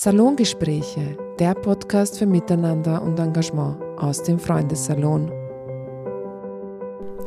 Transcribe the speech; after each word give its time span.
Salongespräche, 0.00 1.18
der 1.40 1.54
Podcast 1.54 2.20
für 2.20 2.26
Miteinander 2.26 3.02
und 3.02 3.18
Engagement 3.18 3.78
aus 3.96 4.22
dem 4.22 4.38
Freundessalon. 4.38 5.28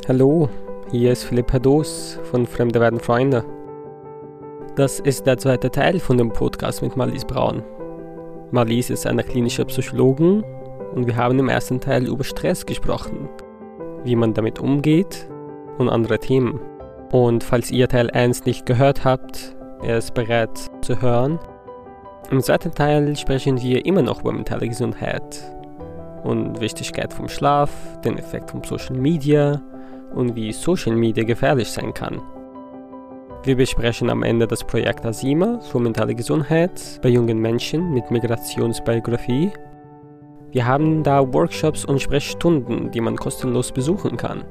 Hallo, 0.08 0.48
hier 0.90 1.12
ist 1.12 1.24
Philipp 1.24 1.52
Hados 1.52 2.18
von 2.30 2.46
Fremde 2.46 2.80
werden 2.80 2.98
Freunde. 2.98 3.44
Das 4.74 5.00
ist 5.00 5.26
der 5.26 5.36
zweite 5.36 5.70
Teil 5.70 6.00
von 6.00 6.16
dem 6.16 6.32
Podcast 6.32 6.80
mit 6.80 6.96
Marlies 6.96 7.26
Braun. 7.26 7.62
Marlies 8.52 8.88
ist 8.88 9.06
eine 9.06 9.22
klinische 9.22 9.66
Psychologin 9.66 10.42
und 10.94 11.06
wir 11.06 11.16
haben 11.16 11.38
im 11.40 11.50
ersten 11.50 11.78
Teil 11.78 12.06
über 12.06 12.24
Stress 12.24 12.64
gesprochen, 12.64 13.28
wie 14.02 14.16
man 14.16 14.32
damit 14.32 14.60
umgeht 14.60 15.28
und 15.76 15.90
andere 15.90 16.18
Themen. 16.18 16.58
Und 17.10 17.44
falls 17.44 17.70
ihr 17.70 17.86
Teil 17.86 18.08
1 18.08 18.46
nicht 18.46 18.64
gehört 18.64 19.04
habt, 19.04 19.54
er 19.82 19.98
ist 19.98 20.14
bereit 20.14 20.70
zu 20.80 21.02
hören. 21.02 21.38
Im 22.30 22.40
zweiten 22.40 22.72
Teil 22.72 23.16
sprechen 23.16 23.60
wir 23.60 23.84
immer 23.84 24.02
noch 24.02 24.20
über 24.20 24.32
mentale 24.32 24.68
Gesundheit 24.68 25.42
und 26.24 26.60
Wichtigkeit 26.60 27.12
vom 27.12 27.28
Schlaf, 27.28 27.70
den 28.04 28.16
Effekt 28.18 28.50
von 28.50 28.62
Social 28.64 28.96
Media 28.96 29.60
und 30.14 30.34
wie 30.34 30.52
Social 30.52 30.94
Media 30.94 31.24
gefährlich 31.24 31.70
sein 31.70 31.92
kann. 31.92 32.20
Wir 33.44 33.56
besprechen 33.56 34.08
am 34.08 34.22
Ende 34.22 34.46
das 34.46 34.62
Projekt 34.62 35.04
Asima 35.04 35.58
für 35.60 35.80
mentale 35.80 36.14
Gesundheit 36.14 37.00
bei 37.02 37.08
jungen 37.08 37.38
Menschen 37.38 37.92
mit 37.92 38.08
Migrationsbiografie. 38.10 39.50
Wir 40.52 40.66
haben 40.66 41.02
da 41.02 41.32
Workshops 41.34 41.84
und 41.84 42.00
Sprechstunden, 42.00 42.92
die 42.92 43.00
man 43.00 43.16
kostenlos 43.16 43.72
besuchen 43.72 44.16
kann. 44.16 44.44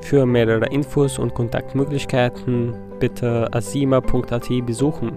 Für 0.00 0.26
mehrere 0.26 0.66
Infos 0.66 1.20
und 1.20 1.34
Kontaktmöglichkeiten 1.34 2.74
bitte 2.98 3.48
asima.at 3.52 4.48
besuchen. 4.66 5.16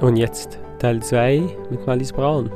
Und 0.00 0.16
jetzt 0.16 0.58
Teil 0.82 1.00
2 1.00 1.58
mit 1.70 1.86
Marlies 1.86 2.12
Braun. 2.12 2.50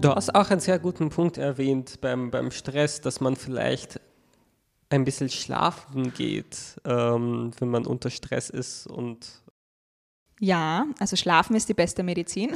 Du 0.00 0.08
hast 0.08 0.34
auch 0.34 0.50
einen 0.50 0.58
sehr 0.58 0.80
guten 0.80 1.10
Punkt 1.10 1.38
erwähnt 1.38 2.00
beim, 2.00 2.32
beim 2.32 2.50
Stress, 2.50 3.00
dass 3.02 3.20
man 3.20 3.36
vielleicht 3.36 4.00
ein 4.88 5.04
bisschen 5.04 5.28
schlafen 5.28 6.12
geht, 6.12 6.58
ähm, 6.84 7.52
wenn 7.60 7.68
man 7.68 7.86
unter 7.86 8.10
Stress 8.10 8.50
ist 8.50 8.88
und 8.88 9.43
ja, 10.40 10.86
also 10.98 11.16
Schlafen 11.16 11.54
ist 11.54 11.68
die 11.68 11.74
beste 11.74 12.02
Medizin. 12.02 12.52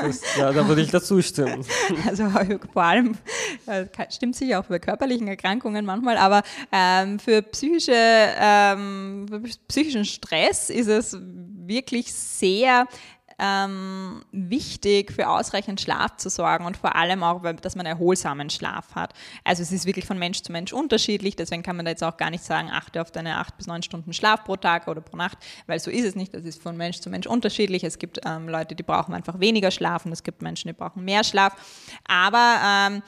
Das, 0.00 0.22
ja, 0.36 0.52
da 0.52 0.66
würde 0.66 0.80
ich 0.80 0.90
dazu 0.90 1.20
stimmen. 1.22 1.64
Also 2.06 2.28
vor 2.72 2.82
allem, 2.82 3.16
äh, 3.66 3.86
stimmt 4.10 4.36
sicher 4.36 4.60
auch 4.60 4.64
bei 4.64 4.78
körperlichen 4.78 5.28
Erkrankungen 5.28 5.84
manchmal, 5.84 6.16
aber 6.16 6.42
ähm, 6.72 7.18
für, 7.18 7.42
psychische, 7.42 7.92
ähm, 7.94 9.26
für 9.28 9.40
psychischen 9.68 10.04
Stress 10.04 10.70
ist 10.70 10.88
es 10.88 11.16
wirklich 11.66 12.12
sehr 12.12 12.86
ähm, 13.38 14.24
wichtig, 14.32 15.12
für 15.12 15.28
ausreichend 15.28 15.80
Schlaf 15.80 16.16
zu 16.16 16.28
sorgen 16.28 16.66
und 16.66 16.76
vor 16.76 16.94
allem 16.96 17.22
auch, 17.22 17.42
dass 17.60 17.76
man 17.76 17.86
erholsamen 17.86 18.50
Schlaf 18.50 18.94
hat. 18.94 19.12
Also 19.44 19.62
es 19.62 19.72
ist 19.72 19.86
wirklich 19.86 20.06
von 20.06 20.18
Mensch 20.18 20.42
zu 20.42 20.52
Mensch 20.52 20.72
unterschiedlich, 20.72 21.36
deswegen 21.36 21.62
kann 21.62 21.76
man 21.76 21.84
da 21.84 21.90
jetzt 21.90 22.04
auch 22.04 22.16
gar 22.16 22.30
nicht 22.30 22.44
sagen, 22.44 22.70
achte 22.70 23.00
auf 23.00 23.10
deine 23.10 23.38
acht 23.38 23.56
bis 23.56 23.66
neun 23.66 23.82
Stunden 23.82 24.12
Schlaf 24.12 24.44
pro 24.44 24.56
Tag 24.56 24.88
oder 24.88 25.00
pro 25.00 25.16
Nacht, 25.16 25.38
weil 25.66 25.78
so 25.78 25.90
ist 25.90 26.04
es 26.04 26.14
nicht. 26.14 26.34
Das 26.34 26.44
ist 26.44 26.62
von 26.62 26.76
Mensch 26.76 27.00
zu 27.00 27.10
Mensch 27.10 27.26
unterschiedlich. 27.26 27.84
Es 27.84 27.98
gibt 27.98 28.20
ähm, 28.24 28.48
Leute, 28.48 28.74
die 28.74 28.82
brauchen 28.82 29.14
einfach 29.14 29.40
weniger 29.40 29.70
Schlaf 29.70 30.06
und 30.06 30.12
es 30.12 30.22
gibt 30.22 30.42
Menschen, 30.42 30.68
die 30.68 30.74
brauchen 30.74 31.04
mehr 31.04 31.24
Schlaf. 31.24 31.54
Aber 32.06 32.60
ähm, 32.64 33.02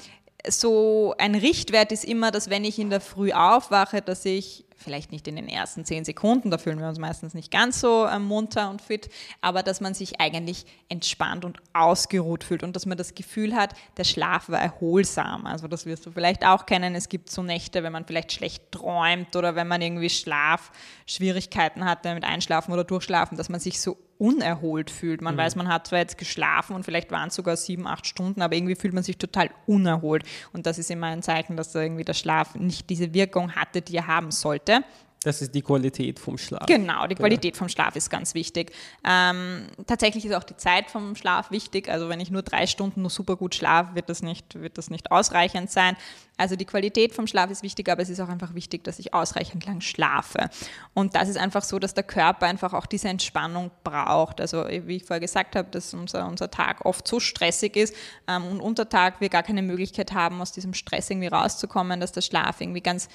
so 0.49 1.15
ein 1.19 1.35
Richtwert 1.35 1.93
ist 1.93 2.05
immer, 2.05 2.31
dass 2.31 2.51
wenn 2.51 2.65
ich 2.65 2.79
in 2.79 2.91
der 2.91 3.01
Früh 3.01 3.33
aufwache, 3.33 4.03
dass 4.03 4.25
ich 4.25 4.65
vielleicht 4.77 5.11
nicht 5.11 5.27
in 5.27 5.37
den 5.37 5.49
ersten 5.49 5.85
zehn 5.85 6.05
Sekunden, 6.05 6.51
da 6.51 6.59
fühlen 6.59 6.79
wir 6.79 6.89
uns 6.89 6.99
meistens 6.99 7.35
nicht 7.35 7.51
ganz 7.51 7.81
so 7.81 8.05
äh, 8.05 8.19
munter 8.19 8.71
und 8.71 8.83
fit, 8.83 9.09
aber 9.41 9.63
dass 9.63 9.81
man 9.81 9.95
sich 9.95 10.21
eigentlich 10.21 10.67
entspannt 10.89 11.45
und 11.45 11.59
ausgeruht 11.73 12.45
fühlt 12.45 12.63
und 12.63 12.77
dass 12.77 12.87
man 12.87 12.99
das 12.99 13.15
Gefühl 13.15 13.55
hat, 13.55 13.75
der 13.97 14.05
Schlaf 14.05 14.49
war 14.49 14.61
erholsam. 14.61 15.47
Also 15.47 15.67
das 15.67 15.87
wirst 15.87 16.07
du 16.07 16.13
vielleicht 16.13 16.47
auch 16.47 16.67
kennen. 16.67 16.95
Es 16.95 17.09
gibt 17.09 17.31
so 17.31 17.43
Nächte, 17.43 17.83
wenn 17.83 17.93
man 17.93 18.05
vielleicht 18.05 18.33
schlecht 18.33 18.71
träumt 18.71 19.35
oder 19.35 19.55
wenn 19.55 19.67
man 19.67 19.81
irgendwie 19.81 20.11
Schlafschwierigkeiten 20.11 21.85
hatte 21.85 22.15
mit 22.15 22.25
Einschlafen 22.25 22.73
oder 22.73 22.85
Durchschlafen, 22.85 23.37
dass 23.37 23.49
man 23.49 23.61
sich 23.61 23.81
so 23.81 23.97
unerholt 24.19 24.91
fühlt. 24.91 25.21
Man 25.21 25.35
mhm. 25.35 25.39
weiß, 25.39 25.57
man 25.57 25.69
hat 25.69 25.87
zwar 25.87 25.99
jetzt 26.01 26.19
geschlafen 26.19 26.75
und 26.75 26.85
vielleicht 26.85 27.11
waren 27.11 27.29
es 27.29 27.35
sogar 27.35 27.57
sieben, 27.57 27.87
acht 27.87 28.07
Stunden, 28.07 28.43
aber 28.43 28.55
irgendwie 28.55 28.75
fühlt 28.75 28.95
man 28.95 29.03
sich 29.03 29.19
total 29.19 29.51
unerholt. 29.67 30.25
Und 30.53 30.67
das 30.67 30.79
ist 30.79 30.91
immer 30.91 31.09
ein 31.09 31.23
Zeichen, 31.23 31.57
dass 31.57 31.73
da 31.73 31.83
irgendwie 31.83 32.05
der 32.05 32.15
Schlaf 32.15 32.55
nicht 32.55 32.91
diese 32.91 33.15
Wirkung 33.15 33.53
hatte, 33.53 33.83
die 33.83 33.97
er 33.97 34.07
haben 34.07 34.31
sollte. 34.31 34.83
Das 35.27 35.43
ist 35.43 35.53
die 35.57 35.63
Qualität 35.63 36.21
vom 36.21 36.39
Schlaf. 36.39 36.67
Genau, 36.67 37.03
die 37.09 37.17
genau. 37.17 37.27
Qualität 37.27 37.57
vom 37.57 37.69
Schlaf 37.69 37.97
ist 37.97 38.11
ganz 38.11 38.35
wichtig. 38.35 38.71
Ähm, 39.03 39.67
tatsächlich 39.85 40.25
ist 40.25 40.33
auch 40.33 40.45
die 40.45 40.57
Zeit 40.57 40.89
vom 40.89 41.17
Schlaf 41.17 41.51
wichtig. 41.51 41.89
Also 41.89 42.09
wenn 42.09 42.21
ich 42.21 42.31
nur 42.31 42.43
drei 42.43 42.69
Stunden 42.69 43.01
nur 43.01 43.11
super 43.11 43.35
gut 43.35 43.57
schlafe, 43.57 43.97
wird 43.97 44.09
das 44.09 44.23
nicht, 44.23 44.55
wird 44.55 44.79
das 44.79 44.89
nicht 44.89 45.11
ausreichend 45.11 45.69
sein. 45.69 45.97
Also 46.37 46.55
die 46.55 46.65
Qualität 46.65 47.13
vom 47.13 47.27
Schlaf 47.27 47.51
ist 47.51 47.65
wichtig, 47.65 47.89
aber 47.89 48.03
es 48.03 48.09
ist 48.09 48.21
auch 48.21 48.29
einfach 48.29 48.55
wichtig, 48.55 48.85
dass 48.85 49.01
ich 49.01 49.15
ausreichend 49.15 49.67
lang 49.67 49.81
schlafe. 49.81 50.49
Und 50.95 51.17
das 51.17 51.29
ist 51.29 51.39
einfach 51.39 51.65
so, 51.65 51.81
dass 51.81 51.93
der 51.93 52.05
Körper 52.05 52.47
einfach 52.47 52.73
auch 52.73 52.87
diese 52.87 53.09
Entspannung 53.09 53.73
braucht. 53.83 54.41
Also 54.41 54.65
wie 54.69 54.95
ich 54.95 55.05
vorher 55.07 55.19
gesagt 55.19 55.57
habe, 55.57 55.69
dass 55.73 55.93
unser, 55.93 56.29
unser 56.29 56.53
Tag 56.53 56.87
oft 56.87 57.09
so 57.09 57.19
stressig 57.19 57.75
ist 57.75 57.97
ähm, 58.29 58.45
und 58.45 58.61
unter 58.61 58.89
Tag 58.89 59.21
wir 59.21 59.29
gar 59.29 59.43
keine 59.43 59.63
Möglichkeit 59.63 60.13
haben, 60.13 60.41
aus 60.41 60.53
diesem 60.53 60.73
Stress 60.73 61.11
irgendwie 61.11 61.27
rauszukommen, 61.27 61.99
dass 61.99 62.13
der 62.13 62.21
Schlaf 62.21 62.61
irgendwie 62.61 62.81
ganz 62.81 63.09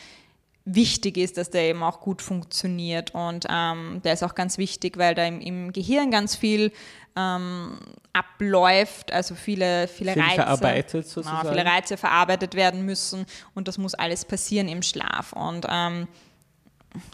wichtig 0.66 1.17
ist, 1.17 1.38
dass 1.38 1.49
der 1.49 1.63
eben 1.63 1.83
auch 1.83 2.01
gut 2.01 2.22
funktioniert. 2.22 3.13
Und 3.13 3.45
ähm, 3.49 4.01
der 4.03 4.13
ist 4.13 4.23
auch 4.23 4.35
ganz 4.35 4.57
wichtig, 4.57 4.97
weil 4.97 5.16
da 5.16 5.25
im, 5.25 5.41
im 5.41 5.73
Gehirn 5.73 6.11
ganz 6.11 6.35
viel 6.35 6.72
ähm, 7.16 7.77
abläuft, 8.13 9.11
also 9.11 9.35
viele, 9.35 9.88
viele 9.88 10.13
viel 10.13 10.22
Reize, 10.22 10.35
verarbeitet 10.35 10.91
genau, 10.91 11.03
sozusagen. 11.03 11.41
Genau, 11.41 11.53
viele 11.53 11.66
Reize 11.66 11.97
verarbeitet 11.97 12.55
werden 12.55 12.85
müssen 12.85 13.25
und 13.53 13.67
das 13.67 13.77
muss 13.77 13.94
alles 13.95 14.25
passieren 14.25 14.67
im 14.67 14.81
Schlaf. 14.81 15.33
Und 15.33 15.66
ähm, 15.69 16.07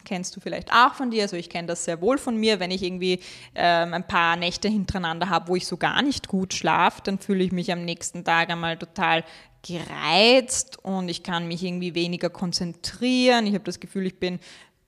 kennst 0.05 0.35
du 0.35 0.39
vielleicht 0.39 0.71
auch 0.71 0.93
von 0.93 1.11
dir, 1.11 1.23
also 1.23 1.35
ich 1.35 1.49
kenne 1.49 1.67
das 1.67 1.85
sehr 1.85 2.01
wohl 2.01 2.17
von 2.17 2.37
mir, 2.37 2.59
wenn 2.59 2.71
ich 2.71 2.83
irgendwie 2.83 3.21
ähm, 3.55 3.93
ein 3.93 4.07
paar 4.07 4.35
Nächte 4.35 4.67
hintereinander 4.67 5.29
habe, 5.29 5.49
wo 5.49 5.55
ich 5.55 5.67
so 5.67 5.77
gar 5.77 6.01
nicht 6.01 6.27
gut 6.27 6.53
schlafe, 6.53 7.01
dann 7.03 7.19
fühle 7.19 7.43
ich 7.43 7.51
mich 7.51 7.71
am 7.71 7.85
nächsten 7.85 8.23
Tag 8.23 8.49
einmal 8.49 8.77
total 8.77 9.23
gereizt 9.67 10.77
und 10.83 11.09
ich 11.09 11.23
kann 11.23 11.47
mich 11.47 11.63
irgendwie 11.63 11.95
weniger 11.95 12.29
konzentrieren. 12.29 13.45
Ich 13.45 13.53
habe 13.53 13.63
das 13.63 13.79
Gefühl, 13.79 14.05
ich 14.05 14.19
bin 14.19 14.39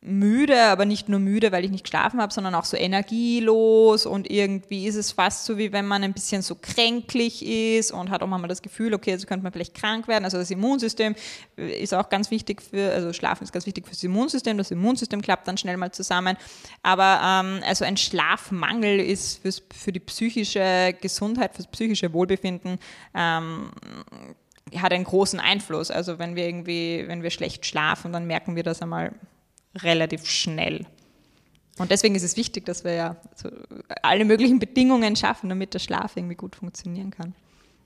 müde, 0.02 0.64
aber 0.64 0.86
nicht 0.86 1.10
nur 1.10 1.20
müde, 1.20 1.52
weil 1.52 1.66
ich 1.66 1.72
nicht 1.72 1.84
geschlafen 1.84 2.22
habe, 2.22 2.32
sondern 2.32 2.56
auch 2.56 2.64
so 2.64 2.78
energielos 2.78 4.06
und 4.06 4.32
irgendwie 4.32 4.88
ist 4.88 4.96
es 4.96 5.12
fast 5.12 5.44
so, 5.44 5.58
wie 5.58 5.74
wenn 5.74 5.86
man 5.86 6.04
ein 6.04 6.14
bisschen 6.14 6.42
so 6.42 6.56
kränklich 6.56 7.46
ist 7.46 7.92
und 7.92 8.10
hat 8.10 8.24
auch 8.24 8.28
manchmal 8.28 8.48
das 8.48 8.62
Gefühl, 8.62 8.94
okay, 8.94 9.12
jetzt 9.12 9.28
könnte 9.28 9.44
man 9.44 9.52
vielleicht 9.52 9.74
krank 9.74 10.08
werden. 10.08 10.24
Also 10.24 10.38
das 10.38 10.52
Immunsystem 10.52 11.16
ist 11.58 11.94
auch 11.94 12.08
ganz 12.08 12.32
wichtig 12.32 12.62
für, 12.62 12.94
also 12.94 13.12
Schlafen 13.12 13.44
ist 13.44 13.52
ganz 13.52 13.66
wichtig 13.66 13.88
fürs 13.88 14.02
Immunsystem, 14.02 14.58
das 14.58 14.72
Immunsystem 14.72 15.22
klappt 15.22 15.50
dann 15.50 15.58
schnell 15.58 15.76
mal 15.76 15.92
zusammen. 15.92 16.38
Aber 16.82 17.20
ähm, 17.22 17.62
also 17.68 17.84
ein 17.84 17.98
Schlafmangel 17.98 19.02
ist 19.02 19.42
für 19.74 19.92
die 19.92 20.00
psychische 20.00 20.96
Gesundheit, 21.02 21.56
fürs 21.56 21.68
psychische 21.68 22.14
Wohlbefinden 22.14 22.80
ähm, 23.14 23.70
hat 24.78 24.94
einen 24.94 25.04
großen 25.04 25.40
Einfluss. 25.40 25.92
Also 25.92 26.20
wenn 26.20 26.36
wir 26.36 26.46
irgendwie, 26.46 27.04
wenn 27.08 27.24
wir 27.24 27.30
schlecht 27.30 27.66
schlafen, 27.66 28.14
dann 28.14 28.26
merken 28.26 28.56
wir 28.56 28.64
das 28.64 28.82
einmal 28.82 29.14
relativ 29.76 30.26
schnell. 30.26 30.86
Und 31.78 31.92
deswegen 31.92 32.16
ist 32.16 32.24
es 32.24 32.36
wichtig, 32.36 32.66
dass 32.66 32.84
wir 32.84 32.94
ja 32.94 33.16
so 33.36 33.50
alle 34.02 34.26
möglichen 34.26 34.60
Bedingungen 34.60 35.16
schaffen, 35.16 35.50
damit 35.50 35.74
der 35.74 35.80
Schlaf 35.80 36.18
irgendwie 36.18 36.36
gut 36.36 36.56
funktionieren 36.56 37.12
kann. 37.12 37.34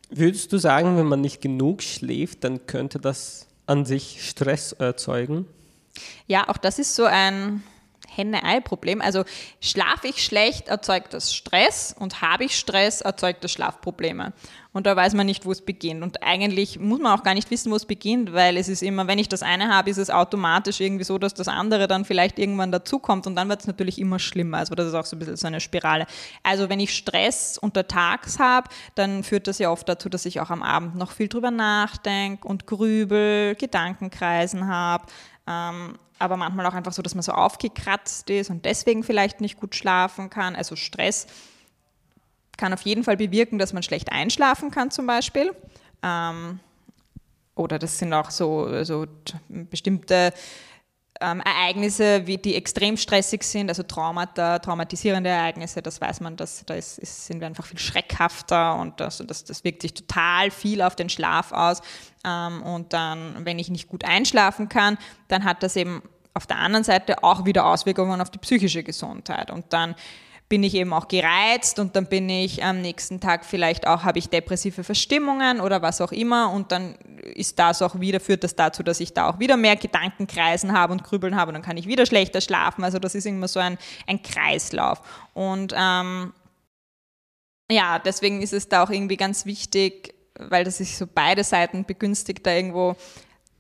Würdest 0.10 0.52
du 0.52 0.58
sagen, 0.58 0.98
wenn 0.98 1.06
man 1.06 1.22
nicht 1.22 1.42
genug 1.42 1.84
schläft, 1.84 2.44
dann 2.44 2.66
könnte 2.66 3.00
das 3.00 3.48
an 3.66 3.86
sich 3.86 4.28
Stress 4.28 4.72
erzeugen? 4.74 5.48
Ja, 6.28 6.50
auch 6.50 6.58
das 6.58 6.80
ist 6.80 6.96
so 6.96 7.06
ein 7.06 7.64
Henne-Ei-Problem. 8.16 9.02
Also 9.02 9.24
schlafe 9.62 10.08
ich 10.08 10.24
schlecht, 10.24 10.68
erzeugt 10.68 11.14
das 11.14 11.34
Stress 11.34 11.96
und 11.98 12.22
habe 12.22 12.46
ich 12.46 12.58
Stress, 12.58 13.02
erzeugt 13.02 13.44
das 13.44 13.52
Schlafprobleme. 13.52 14.34
Und 14.74 14.88
da 14.88 14.96
weiß 14.96 15.14
man 15.14 15.28
nicht, 15.28 15.46
wo 15.46 15.52
es 15.52 15.62
beginnt. 15.62 16.02
Und 16.02 16.24
eigentlich 16.24 16.80
muss 16.80 17.00
man 17.00 17.18
auch 17.18 17.24
gar 17.24 17.36
nicht 17.36 17.52
wissen, 17.52 17.72
wo 17.72 17.76
es 17.76 17.86
beginnt, 17.86 18.34
weil 18.34 18.58
es 18.58 18.68
ist 18.68 18.82
immer, 18.82 19.08
wenn 19.08 19.20
ich 19.20 19.30
das 19.30 19.44
eine 19.44 19.70
habe, 19.70 19.92
ist 19.92 19.98
es 19.98 20.10
automatisch 20.10 20.82
irgendwie 20.82 21.04
so, 21.04 21.20
dass 21.20 21.36
das 21.36 21.48
andere 21.48 21.88
dann 21.88 22.06
vielleicht 22.06 22.40
irgendwann 22.40 22.72
dazukommt 22.72 23.28
und 23.28 23.36
dann 23.36 23.50
wird 23.50 23.62
es 23.62 23.68
natürlich 23.68 24.00
immer 24.00 24.18
schlimmer. 24.18 24.58
Also 24.58 24.74
das 24.74 24.88
ist 24.88 24.96
auch 24.96 25.06
so 25.06 25.16
ein 25.16 25.20
bisschen 25.20 25.38
so 25.38 25.46
eine 25.46 25.62
Spirale. 25.62 26.08
Also 26.42 26.70
wenn 26.70 26.80
ich 26.80 26.96
Stress 26.96 27.60
untertags 27.60 28.40
habe, 28.40 28.68
dann 28.96 29.24
führt 29.24 29.48
das 29.48 29.60
ja 29.60 29.70
oft 29.70 29.88
dazu, 29.88 30.10
dass 30.10 30.26
ich 30.26 30.42
auch 30.42 30.50
am 30.50 30.64
Abend 30.64 30.96
noch 30.96 31.12
viel 31.12 31.28
drüber 31.28 31.52
nachdenke 31.52 32.48
und 32.48 32.66
grübel, 32.66 33.56
Gedankenkreisen 33.56 34.68
habe. 34.68 35.06
Ähm, 35.48 36.00
aber 36.18 36.38
manchmal 36.38 36.66
auch 36.66 36.74
einfach 36.74 36.94
so, 36.94 37.02
dass 37.02 37.16
man 37.16 37.22
so 37.22 37.34
aufgekratzt 37.34 38.30
ist 38.30 38.50
und 38.50 38.66
deswegen 38.66 39.04
vielleicht 39.04 39.42
nicht 39.42 39.60
gut 39.60 39.76
schlafen 39.76 40.30
kann. 40.30 40.56
Also 40.56 40.76
Stress 40.76 41.28
kann 42.64 42.74
auf 42.74 42.84
jeden 42.84 43.04
Fall 43.04 43.18
bewirken, 43.18 43.60
dass 43.60 43.74
man 43.74 43.84
schlecht 43.84 44.10
einschlafen 44.10 44.72
kann 44.72 44.90
zum 44.90 45.06
Beispiel. 45.06 45.54
Ähm, 46.02 46.62
oder 47.56 47.78
das 47.78 48.00
sind 48.00 48.14
auch 48.14 48.32
so, 48.32 48.86
so 48.86 49.06
bestimmte 49.50 50.32
ähm, 51.20 51.42
Ereignisse, 51.42 52.26
wie, 52.26 52.38
die 52.38 52.56
extrem 52.56 52.96
stressig 52.96 53.44
sind, 53.44 53.68
also 53.68 53.84
Traumata, 53.84 54.60
traumatisierende 54.60 55.30
Ereignisse, 55.30 55.82
das 55.82 56.00
weiß 56.00 56.22
man, 56.22 56.38
dass, 56.38 56.64
da 56.66 56.76
ist, 56.76 56.96
sind 57.06 57.42
wir 57.42 57.48
einfach 57.48 57.66
viel 57.66 57.80
schreckhafter 57.80 58.80
und 58.80 58.98
das, 59.02 59.22
das, 59.28 59.44
das 59.44 59.66
wirkt 59.66 59.82
sich 59.82 59.94
total 59.94 60.50
viel 60.50 60.82
auf 60.82 60.96
den 60.96 61.10
Schlaf 61.10 61.52
aus. 61.52 61.82
Ähm, 62.24 62.64
und 62.64 62.94
dann, 62.94 63.46
wenn 63.46 63.60
ich 63.60 63.72
nicht 63.72 63.90
gut 63.90 64.06
einschlafen 64.06 64.70
kann, 64.70 64.98
dann 65.28 65.44
hat 65.44 65.64
das 65.64 65.76
eben 65.76 66.02
auf 66.34 66.48
der 66.48 66.60
anderen 66.60 66.86
Seite 66.86 67.26
auch 67.26 67.44
wieder 67.44 67.66
Auswirkungen 67.66 68.22
auf 68.22 68.30
die 68.30 68.40
psychische 68.40 68.84
Gesundheit. 68.84 69.52
Und 69.52 69.74
dann 69.74 69.96
bin 70.54 70.62
ich 70.62 70.76
eben 70.76 70.94
auch 70.94 71.08
gereizt 71.08 71.80
und 71.80 71.96
dann 71.96 72.06
bin 72.06 72.30
ich 72.30 72.64
am 72.64 72.80
nächsten 72.80 73.20
Tag 73.20 73.44
vielleicht 73.44 73.88
auch, 73.88 74.04
habe 74.04 74.20
ich 74.20 74.30
depressive 74.30 74.84
Verstimmungen 74.84 75.60
oder 75.60 75.82
was 75.82 76.00
auch 76.00 76.12
immer 76.12 76.52
und 76.52 76.72
dann 76.72 76.94
ist 77.24 77.58
das 77.58 77.82
auch 77.82 78.00
wieder, 78.00 78.20
führt 78.20 78.44
das 78.44 78.56
dazu, 78.56 78.84
dass 78.84 79.00
ich 79.00 79.16
da 79.16 79.28
auch 79.32 79.40
wieder 79.40 79.58
mehr 79.58 79.76
Gedankenkreisen 79.76 80.72
habe 80.72 80.94
und 80.94 81.04
Grübeln 81.04 81.36
habe 81.36 81.50
und 81.50 81.56
dann 81.56 81.64
kann 81.64 81.76
ich 81.78 81.88
wieder 81.88 82.06
schlechter 82.06 82.40
schlafen. 82.40 82.84
Also 82.84 83.00
das 83.00 83.16
ist 83.16 83.26
immer 83.26 83.48
so 83.48 83.60
ein, 83.60 83.80
ein 84.06 84.22
Kreislauf. 84.22 85.02
Und 85.34 85.74
ähm, 85.76 86.34
ja, 87.72 87.98
deswegen 87.98 88.44
ist 88.44 88.54
es 88.54 88.70
da 88.70 88.84
auch 88.84 88.92
irgendwie 88.92 89.18
ganz 89.18 89.48
wichtig, 89.48 90.14
weil 90.38 90.66
das 90.66 90.78
sich 90.78 90.96
so 90.96 91.08
beide 91.12 91.44
Seiten 91.44 91.84
begünstigt, 91.84 92.46
da 92.46 92.52
irgendwo 92.52 92.96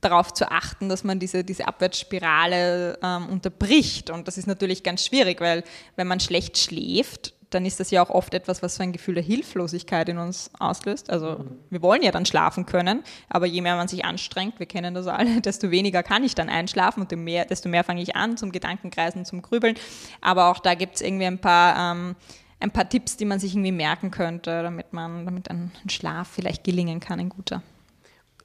darauf 0.03 0.33
zu 0.33 0.51
achten, 0.51 0.89
dass 0.89 1.03
man 1.03 1.19
diese, 1.19 1.43
diese 1.43 1.67
Abwärtsspirale 1.67 2.97
ähm, 3.01 3.27
unterbricht. 3.27 4.09
Und 4.09 4.27
das 4.27 4.37
ist 4.37 4.47
natürlich 4.47 4.83
ganz 4.83 5.05
schwierig, 5.05 5.41
weil 5.41 5.63
wenn 5.95 6.07
man 6.07 6.19
schlecht 6.19 6.57
schläft, 6.57 7.33
dann 7.53 7.65
ist 7.65 7.79
das 7.79 7.91
ja 7.91 8.03
auch 8.03 8.09
oft 8.09 8.33
etwas, 8.33 8.61
was 8.61 8.75
so 8.75 8.83
ein 8.83 8.91
Gefühl 8.91 9.15
der 9.15 9.23
Hilflosigkeit 9.23 10.09
in 10.09 10.17
uns 10.17 10.49
auslöst. 10.59 11.09
Also 11.09 11.45
wir 11.69 11.81
wollen 11.81 12.01
ja 12.01 12.11
dann 12.11 12.25
schlafen 12.25 12.65
können, 12.65 13.03
aber 13.29 13.45
je 13.45 13.61
mehr 13.61 13.75
man 13.75 13.87
sich 13.87 14.05
anstrengt, 14.05 14.59
wir 14.59 14.65
kennen 14.65 14.93
das 14.93 15.07
alle, 15.07 15.41
desto 15.45 15.71
weniger 15.71 16.03
kann 16.03 16.23
ich 16.23 16.35
dann 16.35 16.49
einschlafen 16.49 17.01
und 17.03 17.11
mehr, 17.15 17.45
desto 17.45 17.69
mehr 17.69 17.83
fange 17.83 18.01
ich 18.01 18.15
an 18.15 18.37
zum 18.37 18.51
Gedankenkreisen, 18.51 19.25
zum 19.25 19.41
Grübeln. 19.41 19.75
Aber 20.21 20.49
auch 20.49 20.59
da 20.59 20.73
gibt 20.75 20.95
es 20.95 21.01
irgendwie 21.01 21.25
ein 21.25 21.39
paar, 21.39 21.93
ähm, 21.93 22.15
ein 22.59 22.71
paar 22.71 22.87
Tipps, 22.87 23.17
die 23.17 23.25
man 23.25 23.39
sich 23.39 23.53
irgendwie 23.53 23.71
merken 23.71 24.09
könnte, 24.09 24.63
damit 24.63 24.93
man, 24.93 25.25
damit 25.25 25.49
ein 25.49 25.71
Schlaf 25.89 26.29
vielleicht 26.29 26.63
gelingen 26.63 26.99
kann, 26.99 27.19
ein 27.19 27.29
guter. 27.29 27.61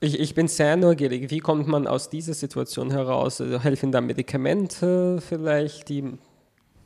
Ich, 0.00 0.18
ich 0.18 0.34
bin 0.34 0.46
sehr 0.46 0.76
neugierig. 0.76 1.30
Wie 1.30 1.40
kommt 1.40 1.66
man 1.66 1.86
aus 1.86 2.08
dieser 2.08 2.34
Situation 2.34 2.90
heraus? 2.90 3.40
Also 3.40 3.60
helfen 3.60 3.90
da 3.90 4.00
Medikamente 4.00 5.20
vielleicht, 5.20 5.88
die, 5.88 6.12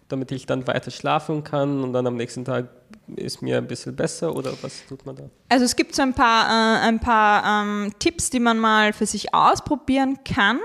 damit 0.08 0.32
ich 0.32 0.46
dann 0.46 0.66
weiter 0.66 0.90
schlafen 0.90 1.44
kann 1.44 1.82
und 1.84 1.92
dann 1.92 2.06
am 2.06 2.16
nächsten 2.16 2.44
Tag 2.44 2.68
ist 3.16 3.42
mir 3.42 3.58
ein 3.58 3.66
bisschen 3.66 3.94
besser 3.94 4.34
oder 4.34 4.52
was 4.62 4.86
tut 4.86 5.04
man 5.04 5.16
da? 5.16 5.24
Also 5.50 5.64
es 5.66 5.76
gibt 5.76 5.94
so 5.94 6.02
ein 6.02 6.14
paar, 6.14 6.46
äh, 6.46 6.86
ein 6.86 7.00
paar 7.00 7.64
ähm, 7.64 7.92
Tipps, 7.98 8.30
die 8.30 8.40
man 8.40 8.58
mal 8.58 8.94
für 8.94 9.06
sich 9.06 9.34
ausprobieren 9.34 10.18
kann. 10.24 10.58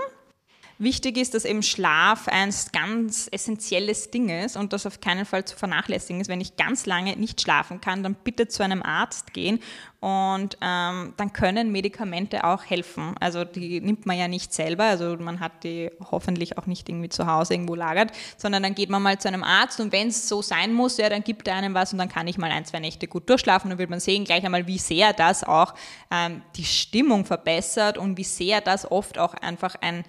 Wichtig 0.79 1.18
ist, 1.18 1.33
dass 1.33 1.44
eben 1.44 1.63
Schlaf 1.63 2.27
ein 2.27 2.53
ganz 2.71 3.27
essentielles 3.31 4.12
Ding 4.12 4.29
ist 4.29 4.56
und 4.56 4.74
das 4.74 4.85
auf 4.85 5.01
keinen 5.01 5.25
Fall 5.25 5.44
zu 5.44 5.56
vernachlässigen 5.56 6.21
ist. 6.21 6.27
Wenn 6.27 6.39
ich 6.39 6.56
ganz 6.56 6.85
lange 6.85 7.15
nicht 7.15 7.41
schlafen 7.41 7.81
kann, 7.81 8.03
dann 8.03 8.13
bitte 8.13 8.47
zu 8.47 8.62
einem 8.62 8.83
Arzt 8.83 9.33
gehen 9.33 9.59
und 10.01 10.56
ähm, 10.62 11.13
dann 11.18 11.33
können 11.33 11.71
Medikamente 11.71 12.44
auch 12.44 12.63
helfen. 12.63 13.15
Also 13.19 13.44
die 13.44 13.81
nimmt 13.81 14.06
man 14.06 14.19
ja 14.19 14.27
nicht 14.27 14.53
selber, 14.53 14.83
also 14.83 15.18
man 15.18 15.39
hat 15.39 15.63
die 15.63 15.89
hoffentlich 16.12 16.59
auch 16.59 16.68
nicht 16.68 16.88
irgendwie 16.89 17.09
zu 17.09 17.25
Hause 17.25 17.56
irgendwo 17.56 17.73
lagert, 17.73 18.12
sondern 18.38 18.62
dann 18.62 18.75
geht 18.75 18.91
man 18.91 19.01
mal 19.01 19.18
zu 19.18 19.27
einem 19.27 19.44
Arzt 19.44 19.80
und 19.80 19.91
wenn 19.91 20.09
es 20.09 20.30
so 20.30 20.44
sein 20.44 20.73
muss, 20.73 20.97
ja, 20.97 21.09
dann 21.09 21.23
gibt 21.23 21.47
er 21.47 21.56
einem 21.56 21.73
was 21.73 21.91
und 21.91 21.97
dann 21.97 22.09
kann 22.09 22.27
ich 22.27 22.38
mal 22.38 22.51
ein, 22.51 22.65
zwei 22.65 22.80
Nächte 22.80 23.07
gut 23.07 23.27
durchschlafen. 23.27 23.69
Dann 23.71 23.80
wird 23.80 23.89
man 23.89 24.00
sehen 24.00 24.25
gleich 24.25 24.45
einmal, 24.45 24.68
wie 24.68 24.77
sehr 24.77 25.13
das 25.13 25.44
auch 25.44 25.73
ähm, 26.12 26.44
die 26.56 26.65
Stimmung 26.65 27.25
verbessert 27.25 27.97
und 27.97 28.18
wie 28.18 28.23
sehr 28.23 28.62
das 28.62 28.89
oft 28.91 29.18
auch 29.18 29.33
einfach 29.33 29.75
ein 29.81 30.06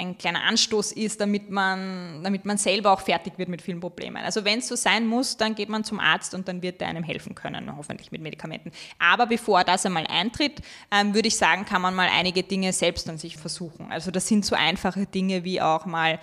ein 0.00 0.18
kleiner 0.18 0.42
Anstoß 0.44 0.92
ist, 0.92 1.20
damit 1.20 1.50
man, 1.50 2.24
damit 2.24 2.44
man 2.44 2.58
selber 2.58 2.92
auch 2.92 3.00
fertig 3.00 3.34
wird 3.36 3.48
mit 3.48 3.62
vielen 3.62 3.80
Problemen. 3.80 4.16
Also 4.16 4.44
wenn 4.44 4.60
es 4.60 4.68
so 4.68 4.74
sein 4.74 5.06
muss, 5.06 5.36
dann 5.36 5.54
geht 5.54 5.68
man 5.68 5.84
zum 5.84 6.00
Arzt 6.00 6.34
und 6.34 6.48
dann 6.48 6.62
wird 6.62 6.80
er 6.80 6.88
einem 6.88 7.04
helfen 7.04 7.34
können, 7.34 7.76
hoffentlich 7.76 8.10
mit 8.10 8.22
Medikamenten. 8.22 8.72
Aber 8.98 9.26
bevor 9.26 9.62
das 9.64 9.84
einmal 9.86 10.06
eintritt, 10.06 10.60
ähm, 10.90 11.14
würde 11.14 11.28
ich 11.28 11.36
sagen, 11.36 11.64
kann 11.64 11.82
man 11.82 11.94
mal 11.94 12.08
einige 12.10 12.42
Dinge 12.42 12.72
selbst 12.72 13.08
an 13.08 13.18
sich 13.18 13.36
versuchen. 13.36 13.92
Also 13.92 14.10
das 14.10 14.26
sind 14.26 14.44
so 14.44 14.56
einfache 14.56 15.06
Dinge 15.06 15.44
wie 15.44 15.60
auch 15.60 15.86
mal 15.86 16.18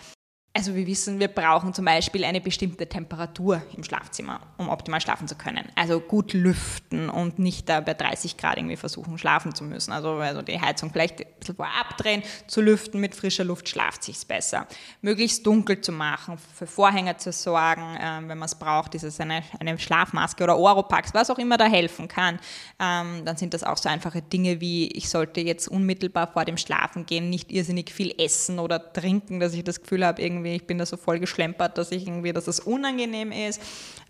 also 0.57 0.73
wir 0.73 0.87
wissen, 0.87 1.19
wir 1.19 1.27
brauchen 1.27 1.71
zum 1.71 1.85
Beispiel 1.85 2.25
eine 2.25 2.41
bestimmte 2.41 2.87
Temperatur 2.87 3.61
im 3.75 3.83
Schlafzimmer, 3.83 4.39
um 4.57 4.69
optimal 4.69 4.99
schlafen 4.99 5.27
zu 5.27 5.35
können. 5.35 5.69
Also 5.75 5.99
gut 5.99 6.33
lüften 6.33 7.09
und 7.09 7.37
nicht 7.37 7.69
da 7.69 7.79
bei 7.79 7.93
30 7.93 8.37
Grad 8.37 8.57
irgendwie 8.57 8.75
versuchen, 8.75 9.19
schlafen 9.19 9.53
zu 9.53 9.63
müssen. 9.63 9.91
Also, 9.91 10.13
also 10.13 10.41
die 10.41 10.59
Heizung 10.59 10.89
vielleicht 10.91 11.21
ein 11.21 11.27
bisschen 11.39 11.55
vorher 11.55 11.79
abdrehen, 11.79 12.23
zu 12.47 12.61
lüften, 12.61 12.99
mit 12.99 13.13
frischer 13.13 13.43
Luft 13.43 13.69
schlaft 13.69 14.03
sich's 14.03 14.25
besser. 14.25 14.65
Möglichst 15.03 15.45
dunkel 15.45 15.79
zu 15.81 15.91
machen, 15.91 16.39
für 16.39 16.65
Vorhänge 16.65 17.15
zu 17.17 17.31
sorgen, 17.31 17.95
äh, 17.95 18.27
wenn 18.27 18.39
man 18.39 18.47
es 18.47 18.55
braucht, 18.55 18.95
ist 18.95 19.03
es 19.03 19.19
eine, 19.19 19.43
eine 19.59 19.77
Schlafmaske 19.77 20.43
oder 20.43 20.57
Oropax, 20.57 21.13
was 21.13 21.29
auch 21.29 21.37
immer 21.37 21.57
da 21.57 21.65
helfen 21.65 22.07
kann. 22.07 22.39
Ähm, 22.79 23.25
dann 23.25 23.37
sind 23.37 23.53
das 23.53 23.63
auch 23.63 23.77
so 23.77 23.89
einfache 23.89 24.23
Dinge 24.23 24.59
wie, 24.59 24.87
ich 24.87 25.07
sollte 25.09 25.39
jetzt 25.39 25.67
unmittelbar 25.67 26.25
vor 26.25 26.45
dem 26.45 26.57
Schlafen 26.57 27.05
gehen 27.05 27.29
nicht 27.29 27.51
irrsinnig 27.51 27.91
viel 27.91 28.15
essen 28.19 28.57
oder 28.57 28.91
trinken, 28.91 29.39
dass 29.39 29.53
ich 29.53 29.63
das 29.63 29.81
Gefühl 29.81 30.03
habe, 30.03 30.19
irgendwie 30.19 30.46
irgendwie, 30.47 30.61
ich 30.61 30.67
bin 30.67 30.77
da 30.77 30.85
so 30.85 30.97
voll 30.97 31.19
geschlempert, 31.19 31.77
dass 31.77 31.91
ich 31.91 32.07
irgendwie, 32.07 32.33
dass 32.33 32.47
es 32.47 32.59
unangenehm 32.59 33.31
ist, 33.31 33.61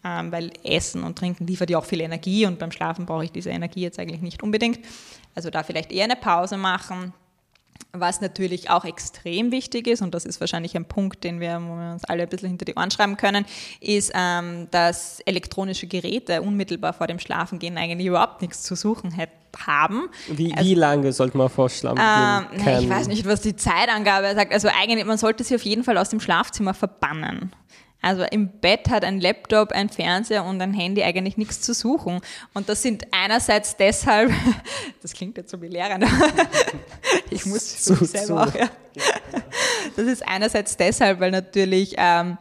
ähm, 0.03 0.31
weil 0.31 0.51
Essen 0.63 1.03
und 1.03 1.17
Trinken 1.17 1.47
liefert 1.47 1.69
ja 1.69 1.77
auch 1.77 1.85
viel 1.85 2.01
Energie 2.01 2.45
und 2.45 2.59
beim 2.59 2.71
Schlafen 2.71 3.05
brauche 3.05 3.25
ich 3.25 3.31
diese 3.31 3.49
Energie 3.49 3.81
jetzt 3.81 3.99
eigentlich 3.99 4.21
nicht 4.21 4.43
unbedingt. 4.43 4.79
Also 5.35 5.49
da 5.49 5.63
vielleicht 5.63 5.91
eher 5.91 6.05
eine 6.05 6.15
Pause 6.15 6.57
machen. 6.57 7.13
Was 7.93 8.21
natürlich 8.21 8.69
auch 8.69 8.85
extrem 8.85 9.51
wichtig 9.51 9.87
ist, 9.87 10.01
und 10.01 10.13
das 10.13 10.25
ist 10.25 10.39
wahrscheinlich 10.39 10.75
ein 10.75 10.85
Punkt, 10.85 11.23
den 11.23 11.39
wir, 11.39 11.59
wir 11.59 11.91
uns 11.93 12.03
alle 12.03 12.23
ein 12.23 12.29
bisschen 12.29 12.49
hinter 12.49 12.65
die 12.65 12.75
Ohren 12.75 12.91
schreiben 12.91 13.17
können, 13.17 13.45
ist, 13.79 14.11
ähm, 14.13 14.67
dass 14.71 15.19
elektronische 15.21 15.87
Geräte 15.87 16.41
unmittelbar 16.41 16.93
vor 16.93 17.07
dem 17.07 17.19
Schlafengehen 17.19 17.77
eigentlich 17.77 18.07
überhaupt 18.07 18.41
nichts 18.41 18.63
zu 18.63 18.75
suchen 18.75 19.11
hätten 19.11 19.33
haben. 19.65 20.09
Wie, 20.27 20.53
also, 20.53 20.69
wie 20.69 20.75
lange 20.75 21.11
sollte 21.11 21.37
man 21.37 21.49
vorschlagen? 21.49 21.99
Ähm, 21.99 22.79
ich 22.79 22.89
weiß 22.89 23.07
nicht, 23.07 23.25
was 23.25 23.41
die 23.41 23.55
Zeitangabe 23.55 24.35
sagt. 24.35 24.53
Also 24.53 24.67
eigentlich, 24.67 25.05
man 25.05 25.17
sollte 25.17 25.43
sie 25.43 25.55
auf 25.55 25.63
jeden 25.63 25.83
Fall 25.83 25.97
aus 25.97 26.09
dem 26.09 26.19
Schlafzimmer 26.19 26.73
verbannen. 26.73 27.51
Also 28.01 28.23
im 28.23 28.49
Bett 28.59 28.89
hat 28.89 29.03
ein 29.03 29.19
Laptop, 29.19 29.71
ein 29.71 29.89
Fernseher 29.89 30.45
und 30.45 30.61
ein 30.61 30.73
Handy 30.73 31.03
eigentlich 31.03 31.37
nichts 31.37 31.61
zu 31.61 31.73
suchen. 31.73 32.21
Und 32.53 32.69
das 32.69 32.81
sind 32.81 33.07
einerseits 33.11 33.75
deshalb, 33.75 34.31
das 35.01 35.13
klingt 35.13 35.37
jetzt 35.37 35.51
so 35.51 35.57
belehrend, 35.57 36.05
ich 37.31 37.45
muss 37.45 37.89
mich 37.89 38.09
selber 38.09 38.25
so. 38.25 38.37
auch, 38.37 38.55
ja. 38.55 38.69
Das 39.95 40.05
ist 40.05 40.27
einerseits 40.27 40.77
deshalb, 40.77 41.19
weil 41.19 41.31
natürlich 41.31 41.95
ähm, 41.97 42.37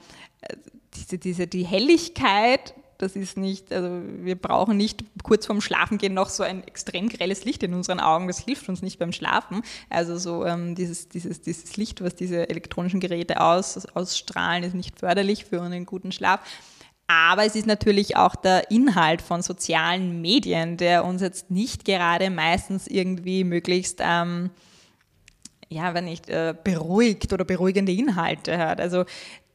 diese, 0.94 1.18
diese, 1.18 1.46
die 1.46 1.64
Helligkeit 1.64 2.74
das 2.98 3.16
ist 3.16 3.36
nicht, 3.36 3.72
also 3.72 4.00
wir 4.22 4.36
brauchen 4.36 4.76
nicht 4.76 5.04
kurz 5.22 5.46
vorm 5.46 5.60
Schlafengehen 5.60 6.14
noch 6.14 6.28
so 6.28 6.42
ein 6.42 6.66
extrem 6.66 7.08
grelles 7.08 7.44
Licht 7.44 7.62
in 7.62 7.74
unseren 7.74 8.00
Augen. 8.00 8.26
Das 8.26 8.38
hilft 8.38 8.68
uns 8.68 8.82
nicht 8.82 8.98
beim 8.98 9.12
Schlafen. 9.12 9.62
Also 9.90 10.18
so 10.18 10.44
ähm, 10.44 10.74
dieses, 10.74 11.08
dieses, 11.08 11.40
dieses 11.40 11.76
Licht, 11.76 12.02
was 12.02 12.14
diese 12.14 12.48
elektronischen 12.48 13.00
Geräte 13.00 13.40
aus, 13.40 13.86
ausstrahlen, 13.94 14.64
ist 14.64 14.74
nicht 14.74 14.98
förderlich 14.98 15.44
für 15.44 15.60
einen 15.62 15.86
guten 15.86 16.12
Schlaf. 16.12 16.40
Aber 17.08 17.44
es 17.44 17.54
ist 17.54 17.66
natürlich 17.66 18.16
auch 18.16 18.34
der 18.34 18.70
Inhalt 18.70 19.22
von 19.22 19.42
sozialen 19.42 20.20
Medien, 20.20 20.76
der 20.76 21.04
uns 21.04 21.22
jetzt 21.22 21.50
nicht 21.50 21.84
gerade 21.84 22.30
meistens 22.30 22.88
irgendwie 22.88 23.44
möglichst 23.44 24.00
ähm, 24.02 24.50
ja, 25.68 25.94
wenn 25.94 26.04
nicht, 26.04 26.28
äh, 26.28 26.54
beruhigt 26.62 27.32
oder 27.32 27.44
beruhigende 27.44 27.92
Inhalte 27.92 28.58
hat. 28.58 28.80
Also 28.80 29.04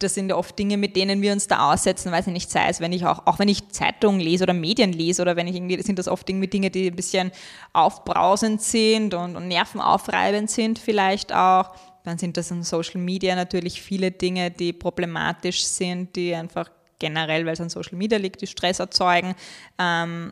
das 0.03 0.15
sind 0.15 0.31
oft 0.31 0.58
Dinge, 0.58 0.77
mit 0.77 0.96
denen 0.96 1.22
wir 1.22 1.31
uns 1.34 1.48
da 1.48 1.72
aussetzen, 1.72 2.12
weiß 2.12 2.27
ich 2.27 2.34
nicht, 2.34 2.50
sei 2.50 2.67
es, 2.67 2.79
wenn 2.79 2.93
ich 2.93 3.05
auch, 3.05 3.25
auch 3.27 3.39
wenn 3.39 3.48
ich 3.48 3.70
Zeitungen 3.70 4.20
lese 4.20 4.43
oder 4.43 4.53
Medien 4.53 4.93
lese 4.93 5.22
oder 5.22 5.36
wenn 5.36 5.48
ich 5.48 5.55
irgendwie, 5.55 5.81
sind 5.81 6.00
das 6.00 6.08
oft 6.08 6.29
irgendwie 6.29 6.48
Dinge, 6.48 6.70
die 6.70 6.88
ein 6.89 6.96
bisschen 6.96 7.31
aufbrausend 7.74 8.62
sind 8.62 9.13
und, 9.13 9.36
und 9.36 9.48
nervenaufreibend 9.48 10.50
sind 10.50 10.79
vielleicht 10.79 11.34
auch. 11.34 11.72
Dann 12.03 12.17
sind 12.17 12.38
das 12.38 12.50
in 12.51 12.63
Social 12.63 13.00
Media 13.00 13.36
natürlich 13.36 13.81
viele 13.81 14.12
Dinge, 14.12 14.50
die 14.50 14.74
problematisch 14.74 15.63
sind, 15.63 16.15
die 16.15 16.34
einfach 16.34 16.72
generell, 17.00 17.46
weil 17.46 17.53
es 17.53 17.62
an 17.62 17.70
Social 17.70 17.98
Media 17.98 18.17
liegt, 18.17 18.41
die 18.41 18.48
Stress 18.48 18.79
erzeugen. 18.79 19.36
Ähm, 19.77 20.31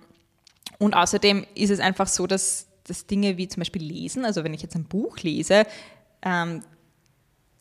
und 0.79 0.95
außerdem 0.95 1.45
ist 1.55 1.69
es 1.69 1.79
einfach 1.79 2.07
so, 2.07 2.25
dass, 2.25 2.67
dass 2.85 3.05
Dinge 3.05 3.37
wie 3.37 3.47
zum 3.47 3.61
Beispiel 3.61 3.83
Lesen, 3.83 4.25
also 4.25 4.43
wenn 4.43 4.53
ich 4.53 4.61
jetzt 4.61 4.75
ein 4.75 4.85
Buch 4.85 5.17
lese, 5.19 5.65
ähm, 6.23 6.63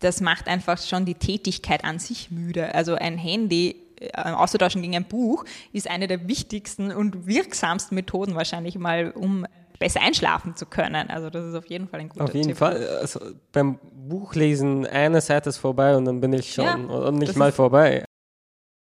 das 0.00 0.20
macht 0.20 0.48
einfach 0.48 0.78
schon 0.78 1.04
die 1.04 1.14
Tätigkeit 1.14 1.84
an 1.84 1.98
sich 1.98 2.30
müde. 2.30 2.74
Also 2.74 2.94
ein 2.94 3.18
Handy 3.18 3.76
äh, 4.00 4.30
auszutauschen 4.30 4.82
gegen 4.82 4.96
ein 4.96 5.04
Buch 5.04 5.44
ist 5.72 5.90
eine 5.90 6.06
der 6.06 6.28
wichtigsten 6.28 6.92
und 6.92 7.26
wirksamsten 7.26 7.94
Methoden 7.94 8.34
wahrscheinlich 8.34 8.78
mal, 8.78 9.10
um 9.10 9.46
besser 9.78 10.00
einschlafen 10.00 10.56
zu 10.56 10.66
können. 10.66 11.08
Also 11.10 11.30
das 11.30 11.46
ist 11.46 11.54
auf 11.54 11.66
jeden 11.66 11.88
Fall 11.88 12.00
ein 12.00 12.08
guter 12.08 12.24
Auf 12.24 12.34
jeden 12.34 12.48
Tipp. 12.48 12.58
Fall. 12.58 12.86
Also 13.00 13.20
beim 13.52 13.78
Buchlesen, 14.08 14.86
eine 14.86 15.20
Seite 15.20 15.48
ist 15.48 15.58
vorbei 15.58 15.96
und 15.96 16.04
dann 16.04 16.20
bin 16.20 16.32
ich 16.32 16.52
schon, 16.52 16.64
ja, 16.64 16.74
und 16.74 17.16
nicht 17.16 17.36
mal 17.36 17.52
vorbei. 17.52 18.04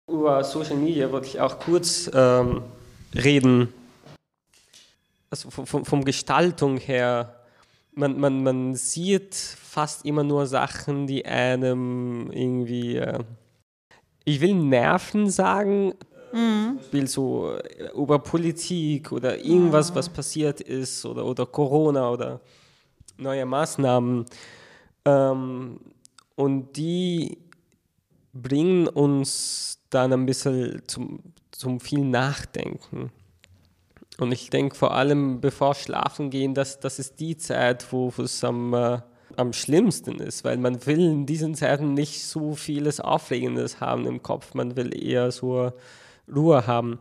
Über 0.09 0.43
Social 0.43 0.75
Media 0.75 1.11
wollte 1.11 1.27
ich 1.27 1.39
auch 1.39 1.59
kurz 1.59 2.09
ähm, 2.13 2.61
reden. 3.13 3.73
Also 5.29 5.49
vom, 5.49 5.85
vom 5.85 6.05
Gestaltung 6.05 6.77
her 6.77 7.34
man, 7.95 8.19
man, 8.19 8.43
man 8.43 8.75
sieht 8.75 9.35
fast 9.35 10.05
immer 10.05 10.23
nur 10.23 10.45
Sachen, 10.45 11.07
die 11.07 11.25
einem 11.25 12.29
irgendwie, 12.31 12.97
äh, 12.97 13.23
ich 14.23 14.41
will 14.41 14.53
Nerven 14.53 15.29
sagen, 15.29 15.93
mhm. 16.33 16.79
will 16.91 17.07
so 17.07 17.53
äh, 17.55 17.91
über 17.95 18.19
Politik 18.19 19.11
oder 19.11 19.37
irgendwas, 19.37 19.95
was 19.95 20.09
passiert 20.09 20.61
ist 20.61 21.05
oder, 21.05 21.25
oder 21.25 21.45
Corona 21.45 22.09
oder 22.09 22.41
neue 23.17 23.45
Maßnahmen. 23.45 24.25
Ähm, 25.05 25.79
und 26.35 26.77
die 26.77 27.37
bringen 28.33 28.87
uns 28.87 29.79
dann 29.89 30.11
ein 30.11 30.25
bisschen 30.25 30.81
zum, 30.87 31.19
zum 31.51 31.79
viel 31.79 32.03
Nachdenken. 32.03 33.11
Und 34.17 34.31
ich 34.31 34.49
denke 34.49 34.75
vor 34.75 34.93
allem, 34.93 35.41
bevor 35.41 35.75
schlafen 35.75 36.29
gehen, 36.29 36.53
dass 36.53 36.79
das 36.79 36.99
ist 36.99 37.19
die 37.19 37.37
Zeit, 37.37 37.91
wo 37.91 38.13
es 38.17 38.43
am, 38.43 38.73
äh, 38.73 38.99
am 39.35 39.51
schlimmsten 39.51 40.19
ist, 40.19 40.43
weil 40.43 40.57
man 40.57 40.85
will 40.85 40.99
in 40.99 41.25
diesen 41.25 41.55
Zeiten 41.55 41.93
nicht 41.93 42.23
so 42.23 42.55
vieles 42.55 42.99
Aufregendes 42.99 43.81
haben 43.81 44.05
im 44.05 44.23
Kopf, 44.23 44.53
man 44.53 44.75
will 44.77 44.95
eher 44.95 45.31
so 45.31 45.73
Ruhe 46.33 46.65
haben. 46.65 46.99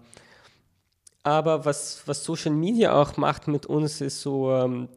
Aber 1.23 1.65
was, 1.65 2.03
was 2.07 2.25
Social 2.25 2.53
Media 2.53 3.01
auch 3.01 3.17
macht 3.17 3.49
mit 3.49 3.65
uns, 3.65 4.01
ist 4.01 4.21
so, 4.21 4.53
ähm, 4.53 4.89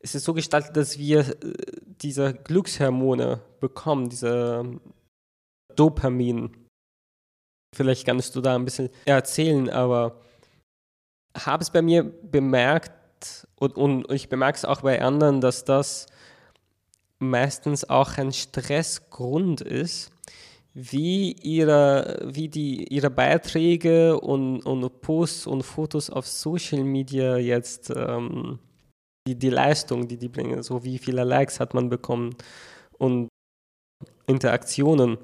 es 0.00 0.14
ist 0.14 0.24
so 0.24 0.34
gestaltet, 0.34 0.76
dass 0.76 0.98
wir 0.98 1.20
äh, 1.20 1.34
diese 2.02 2.34
Glückshormone 2.34 3.40
bekommen, 3.60 4.08
diese 4.08 4.80
Dopamin. 5.76 6.56
Vielleicht 7.74 8.06
kannst 8.06 8.34
du 8.34 8.40
da 8.40 8.54
ein 8.54 8.64
bisschen 8.64 8.90
erzählen, 9.04 9.68
aber 9.70 10.20
habe 11.36 11.62
es 11.62 11.70
bei 11.70 11.82
mir 11.82 12.04
bemerkt 12.04 12.92
und, 13.56 13.76
und 13.76 14.10
ich 14.12 14.28
bemerke 14.28 14.56
es 14.56 14.64
auch 14.64 14.82
bei 14.82 15.00
anderen, 15.00 15.40
dass 15.40 15.64
das 15.64 16.06
meistens 17.18 17.88
auch 17.88 18.18
ein 18.18 18.32
Stressgrund 18.32 19.60
ist, 19.60 20.10
wie 20.74 21.32
ihre, 21.32 22.20
wie 22.24 22.48
die, 22.48 22.92
ihre 22.92 23.10
Beiträge 23.10 24.18
und, 24.18 24.60
und 24.62 25.00
Posts 25.00 25.46
und 25.46 25.62
Fotos 25.62 26.10
auf 26.10 26.26
Social 26.26 26.82
Media 26.82 27.36
jetzt 27.36 27.90
ähm, 27.94 28.58
die, 29.26 29.36
die 29.38 29.50
Leistung, 29.50 30.08
die 30.08 30.16
die 30.16 30.28
bringen, 30.28 30.62
so 30.62 30.84
wie 30.84 30.98
viele 30.98 31.24
Likes 31.24 31.60
hat 31.60 31.74
man 31.74 31.88
bekommen 31.88 32.34
und 32.98 33.28
Interaktionen. 34.26 35.16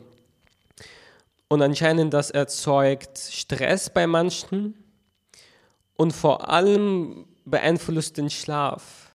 Und 1.48 1.62
anscheinend 1.62 2.14
das 2.14 2.30
erzeugt 2.30 3.18
Stress 3.18 3.90
bei 3.90 4.06
manchen 4.06 4.74
und 6.00 6.14
vor 6.14 6.48
allem 6.48 7.26
beeinflusst 7.44 8.16
den 8.16 8.30
Schlaf. 8.30 9.14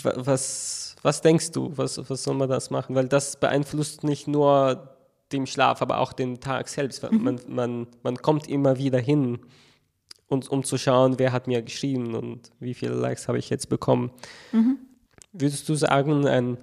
Was, 0.00 0.94
was 1.02 1.22
denkst 1.22 1.50
du, 1.50 1.76
was, 1.76 2.08
was 2.08 2.22
soll 2.22 2.36
man 2.36 2.48
das 2.48 2.70
machen? 2.70 2.94
Weil 2.94 3.08
das 3.08 3.40
beeinflusst 3.40 4.04
nicht 4.04 4.28
nur 4.28 4.96
den 5.32 5.44
Schlaf, 5.48 5.82
aber 5.82 5.98
auch 5.98 6.12
den 6.12 6.38
Tag 6.38 6.68
selbst. 6.68 7.02
Mhm. 7.10 7.24
Man, 7.24 7.40
man, 7.48 7.86
man 8.04 8.16
kommt 8.18 8.46
immer 8.46 8.78
wieder 8.78 9.00
hin, 9.00 9.40
und, 10.28 10.48
um 10.48 10.62
zu 10.62 10.78
schauen, 10.78 11.18
wer 11.18 11.32
hat 11.32 11.48
mir 11.48 11.62
geschrieben 11.62 12.14
und 12.14 12.52
wie 12.60 12.74
viele 12.74 12.94
Likes 12.94 13.26
habe 13.26 13.38
ich 13.38 13.50
jetzt 13.50 13.68
bekommen. 13.68 14.12
Mhm. 14.52 14.78
Würdest 15.32 15.68
du 15.68 15.74
sagen, 15.74 16.28
ein, 16.28 16.58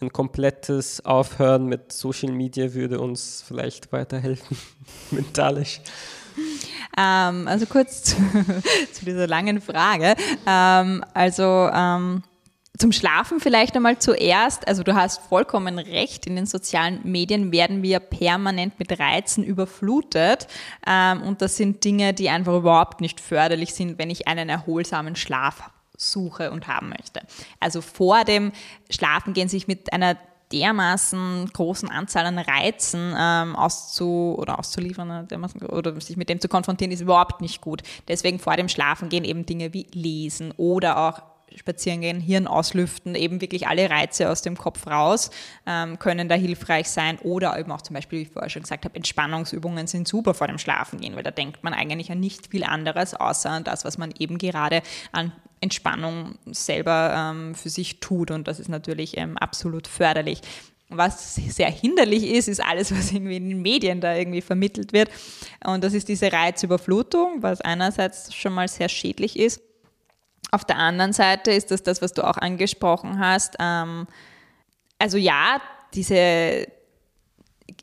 ein 0.00 0.12
komplettes 0.12 1.04
Aufhören 1.04 1.66
mit 1.66 1.92
Social 1.92 2.32
Media 2.32 2.74
würde 2.74 2.98
uns 2.98 3.40
vielleicht 3.46 3.92
weiterhelfen, 3.92 4.56
mentalisch? 5.12 5.80
Ähm, 6.96 7.48
also 7.48 7.66
kurz 7.66 8.02
zu, 8.04 8.16
zu, 8.92 9.04
dieser 9.04 9.26
langen 9.26 9.60
Frage. 9.60 10.14
Ähm, 10.46 11.04
also 11.14 11.70
ähm, 11.72 12.22
zum 12.78 12.92
Schlafen 12.92 13.40
vielleicht 13.40 13.76
einmal 13.76 13.98
zuerst. 13.98 14.66
Also 14.68 14.82
du 14.82 14.94
hast 14.94 15.20
vollkommen 15.28 15.78
recht. 15.78 16.26
In 16.26 16.36
den 16.36 16.46
sozialen 16.46 17.00
Medien 17.02 17.50
werden 17.52 17.82
wir 17.82 17.98
permanent 17.98 18.78
mit 18.78 18.98
Reizen 18.98 19.44
überflutet. 19.44 20.46
Ähm, 20.86 21.22
und 21.22 21.42
das 21.42 21.56
sind 21.56 21.84
Dinge, 21.84 22.14
die 22.14 22.30
einfach 22.30 22.56
überhaupt 22.56 23.00
nicht 23.00 23.20
förderlich 23.20 23.74
sind, 23.74 23.98
wenn 23.98 24.10
ich 24.10 24.28
einen 24.28 24.48
erholsamen 24.48 25.16
Schlaf 25.16 25.70
suche 25.96 26.52
und 26.52 26.68
haben 26.68 26.90
möchte. 26.90 27.20
Also 27.58 27.80
vor 27.80 28.24
dem 28.24 28.52
Schlafengehen 28.88 29.48
sich 29.48 29.66
mit 29.66 29.92
einer 29.92 30.16
dermaßen 30.52 31.50
großen 31.52 31.90
Anzahl 31.90 32.26
an 32.26 32.38
Reizen 32.38 33.14
ähm, 33.18 33.56
auszu 33.56 34.34
oder 34.38 34.58
auszuliefern 34.58 35.28
dermaßen, 35.28 35.62
oder 35.62 36.00
sich 36.00 36.16
mit 36.16 36.28
dem 36.28 36.40
zu 36.40 36.48
konfrontieren, 36.48 36.92
ist 36.92 37.00
überhaupt 37.00 37.40
nicht 37.40 37.60
gut. 37.60 37.82
Deswegen 38.08 38.38
vor 38.38 38.56
dem 38.56 38.68
Schlafengehen 38.68 39.24
eben 39.24 39.46
Dinge 39.46 39.72
wie 39.74 39.86
Lesen 39.92 40.52
oder 40.56 40.98
auch 40.98 41.22
spazieren 41.56 42.00
gehen, 42.00 42.20
Hirn 42.20 42.46
auslüften, 42.46 43.14
eben 43.14 43.40
wirklich 43.40 43.66
alle 43.68 43.88
Reize 43.88 44.30
aus 44.30 44.42
dem 44.42 44.56
Kopf 44.56 44.86
raus, 44.86 45.30
ähm, 45.66 45.98
können 45.98 46.28
da 46.28 46.34
hilfreich 46.34 46.88
sein. 46.88 47.18
Oder 47.18 47.58
eben 47.58 47.72
auch 47.72 47.82
zum 47.82 47.94
Beispiel, 47.94 48.20
wie 48.20 48.22
ich 48.22 48.30
vorher 48.30 48.50
schon 48.50 48.62
gesagt 48.62 48.84
habe, 48.84 48.94
Entspannungsübungen 48.94 49.86
sind 49.86 50.06
super 50.06 50.34
vor 50.34 50.46
dem 50.46 50.58
Schlafengehen, 50.58 51.16
weil 51.16 51.22
da 51.22 51.30
denkt 51.30 51.64
man 51.64 51.74
eigentlich 51.74 52.10
an 52.10 52.20
nicht 52.20 52.48
viel 52.48 52.64
anderes, 52.64 53.14
außer 53.14 53.50
an 53.50 53.64
das, 53.64 53.84
was 53.84 53.98
man 53.98 54.12
eben 54.18 54.38
gerade 54.38 54.82
an 55.12 55.32
Entspannung 55.60 56.36
selber 56.46 57.14
ähm, 57.16 57.54
für 57.54 57.68
sich 57.68 58.00
tut. 58.00 58.30
Und 58.30 58.48
das 58.48 58.60
ist 58.60 58.68
natürlich 58.68 59.16
ähm, 59.16 59.36
absolut 59.38 59.86
förderlich. 59.86 60.40
Was 60.90 61.34
sehr 61.34 61.70
hinderlich 61.70 62.30
ist, 62.30 62.48
ist 62.48 62.64
alles, 62.64 62.92
was 62.96 63.12
irgendwie 63.12 63.36
in 63.36 63.48
den 63.48 63.62
Medien 63.62 64.00
da 64.00 64.14
irgendwie 64.14 64.40
vermittelt 64.40 64.92
wird. 64.92 65.10
Und 65.64 65.84
das 65.84 65.94
ist 65.94 66.08
diese 66.08 66.32
Reizüberflutung, 66.32 67.42
was 67.42 67.60
einerseits 67.60 68.34
schon 68.34 68.54
mal 68.54 68.68
sehr 68.68 68.88
schädlich 68.88 69.38
ist. 69.38 69.60
Auf 70.50 70.64
der 70.64 70.76
anderen 70.76 71.12
Seite 71.12 71.50
ist 71.50 71.70
das 71.70 71.82
das, 71.82 72.00
was 72.00 72.14
du 72.14 72.26
auch 72.26 72.38
angesprochen 72.38 73.18
hast. 73.18 73.56
Ähm, 73.58 74.06
also 74.98 75.18
ja, 75.18 75.60
diese 75.94 76.66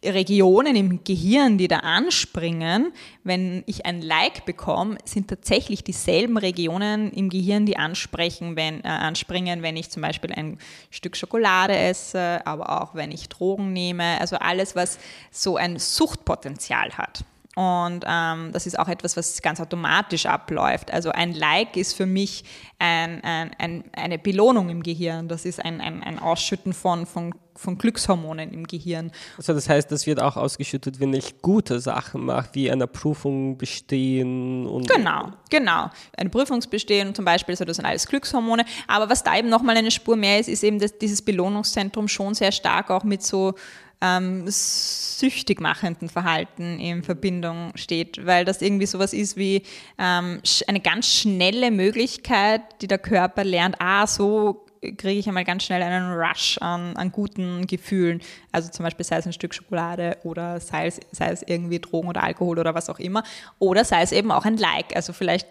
Regionen 0.08 0.76
im 0.76 1.04
Gehirn, 1.04 1.58
die 1.58 1.68
da 1.68 1.80
anspringen, 1.80 2.92
wenn 3.24 3.64
ich 3.66 3.86
ein 3.86 4.02
Like 4.02 4.46
bekomme, 4.46 4.98
sind 5.06 5.28
tatsächlich 5.28 5.84
dieselben 5.84 6.38
Regionen 6.38 7.12
im 7.12 7.30
Gehirn, 7.30 7.66
die 7.66 7.78
ansprechen, 7.78 8.56
wenn, 8.56 8.84
äh, 8.84 8.88
anspringen, 8.88 9.62
wenn 9.62 9.78
ich 9.78 9.90
zum 9.90 10.02
Beispiel 10.02 10.32
ein 10.32 10.58
Stück 10.92 11.18
Schokolade 11.18 11.76
esse, 11.76 12.46
aber 12.46 12.82
auch 12.82 12.96
wenn 12.96 13.12
ich 13.12 13.30
Drogen 13.30 13.74
nehme. 13.74 14.20
Also 14.20 14.38
alles, 14.38 14.76
was 14.76 15.00
so 15.32 15.58
ein 15.58 15.80
Suchtpotenzial 15.80 16.98
hat. 16.98 17.26
Und 17.56 18.04
ähm, 18.06 18.52
das 18.52 18.68
ist 18.68 18.78
auch 18.78 18.90
etwas, 18.90 19.16
was 19.16 19.42
ganz 19.42 19.62
automatisch 19.62 20.26
abläuft. 20.26 20.92
Also 20.92 21.12
ein 21.12 21.34
Like 21.34 21.78
ist 21.78 21.94
für 21.94 22.06
mich 22.06 22.44
ein, 22.80 23.24
ein, 23.24 23.52
ein, 23.58 23.84
eine 23.94 24.20
Belohnung 24.20 24.70
im 24.70 24.84
Gehirn. 24.84 25.30
Das 25.30 25.46
ist 25.46 25.64
ein, 25.64 25.80
ein, 25.80 26.20
Ausschütten 26.20 26.74
von, 26.74 27.06
von, 27.06 27.34
von 27.56 27.78
Glückshormonen 27.78 28.52
im 28.52 28.68
Gehirn. 28.68 29.10
Also 29.38 29.54
das 29.54 29.70
heißt, 29.70 29.90
das 29.90 30.06
wird 30.06 30.22
auch 30.22 30.36
ausgeschüttet, 30.36 31.00
wenn 31.00 31.14
ich 31.14 31.42
gute 31.42 31.80
Sachen 31.80 32.26
mache, 32.26 32.50
wie 32.54 32.70
eine 32.70 32.88
Prüfung 32.88 33.58
bestehen 33.58 34.66
und. 34.68 34.90
Genau, 34.90 35.32
genau. 35.50 35.90
Eine 36.18 36.30
Prüfungsbestehen 36.30 37.16
zum 37.16 37.24
Beispiel, 37.24 37.54
also 37.54 37.64
das 37.64 37.78
sind 37.78 37.86
alles 37.86 38.06
Glückshormone. 38.06 38.66
Aber 38.88 39.10
was 39.10 39.24
da 39.24 39.38
eben 39.38 39.48
nochmal 39.48 39.78
eine 39.78 39.92
Spur 39.92 40.18
mehr 40.18 40.42
ist, 40.42 40.50
ist 40.50 40.64
eben, 40.64 40.80
dass 40.80 40.98
dieses 40.98 41.22
Belohnungszentrum 41.22 42.10
schon 42.10 42.34
sehr 42.34 42.52
stark 42.52 42.92
auch 42.92 43.06
mit 43.06 43.24
so 43.24 43.54
ähm, 44.02 44.46
süchtig 44.48 45.60
machenden 45.62 46.10
Verhalten 46.10 46.80
in 46.80 47.04
Verbindung 47.04 47.72
steht, 47.76 48.26
weil 48.26 48.46
das 48.46 48.62
irgendwie 48.62 48.86
sowas 48.86 49.14
ist 49.14 49.38
wie 49.38 49.64
ähm, 49.98 50.42
eine 50.68 50.80
ganz 50.80 51.08
schnelle 51.08 51.72
Möglichkeit, 51.72 52.62
die 52.82 52.88
der 52.88 53.00
Körper 53.00 53.44
lernt, 53.44 53.76
ah, 53.80 54.08
so 54.08 54.66
kriege 54.94 55.20
ich 55.20 55.28
einmal 55.28 55.44
ganz 55.44 55.64
schnell 55.64 55.82
einen 55.82 56.14
Rush 56.14 56.58
an, 56.62 56.96
an 56.96 57.12
guten 57.12 57.66
Gefühlen. 57.68 58.22
Also 58.52 58.70
zum 58.70 58.84
Beispiel 58.84 59.06
sei 59.06 59.18
es 59.18 59.26
ein 59.26 59.34
Stück 59.34 59.54
Schokolade 59.54 60.18
oder 60.24 60.60
sei 60.60 60.88
es, 60.88 61.00
sei 61.12 61.30
es 61.30 61.44
irgendwie 61.44 61.80
Drogen 61.80 62.08
oder 62.08 62.24
Alkohol 62.24 62.60
oder 62.60 62.76
was 62.76 62.90
auch 62.90 63.00
immer. 63.00 63.24
Oder 63.60 63.84
sei 63.84 64.02
es 64.02 64.12
eben 64.12 64.32
auch 64.32 64.46
ein 64.46 64.58
Like. 64.58 64.96
Also 64.96 65.14
vielleicht, 65.14 65.48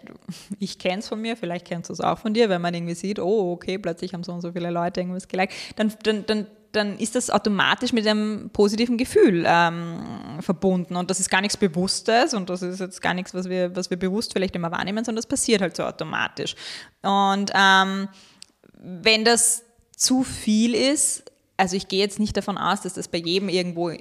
ich 0.59 0.79
kenne 0.79 0.99
es 0.99 1.07
von 1.07 1.21
mir, 1.21 1.35
vielleicht 1.35 1.65
kennst 1.65 1.89
du 1.89 1.93
es 1.93 2.01
auch 2.01 2.17
von 2.17 2.33
dir, 2.33 2.49
wenn 2.49 2.61
man 2.61 2.73
irgendwie 2.73 2.95
sieht, 2.95 3.19
oh, 3.19 3.51
okay, 3.51 3.77
plötzlich 3.77 4.13
haben 4.13 4.23
so 4.23 4.31
und 4.31 4.41
so 4.41 4.51
viele 4.51 4.69
Leute 4.71 5.01
irgendwas 5.01 5.27
geliked, 5.27 5.53
dann, 5.75 5.93
dann, 6.03 6.25
dann 6.25 6.47
dann 6.75 6.97
ist 6.97 7.15
das 7.15 7.29
automatisch 7.29 7.93
mit 7.93 8.05
einem 8.07 8.49
positiven 8.51 8.97
Gefühl 8.97 9.43
ähm, 9.47 10.39
verbunden. 10.41 10.95
Und 10.95 11.09
das 11.09 11.19
ist 11.19 11.29
gar 11.29 11.41
nichts 11.41 11.57
Bewusstes 11.57 12.33
und 12.33 12.49
das 12.49 12.61
ist 12.61 12.79
jetzt 12.79 13.01
gar 13.01 13.13
nichts, 13.13 13.33
was 13.33 13.49
wir, 13.49 13.75
was 13.75 13.89
wir 13.89 13.97
bewusst 13.97 14.33
vielleicht 14.33 14.55
immer 14.55 14.71
wahrnehmen, 14.71 15.03
sondern 15.03 15.17
das 15.17 15.27
passiert 15.27 15.61
halt 15.61 15.75
so 15.75 15.83
automatisch. 15.83 16.55
Und 17.01 17.51
ähm, 17.53 18.07
wenn 18.81 19.25
das 19.25 19.63
zu 19.95 20.23
viel 20.23 20.75
ist, 20.75 21.23
also 21.57 21.77
ich 21.77 21.87
gehe 21.87 21.99
jetzt 21.99 22.19
nicht 22.19 22.35
davon 22.35 22.57
aus, 22.57 22.81
dass 22.81 22.93
das 22.95 23.07
bei 23.07 23.17
jedem 23.17 23.47
irgendwo, 23.47 23.91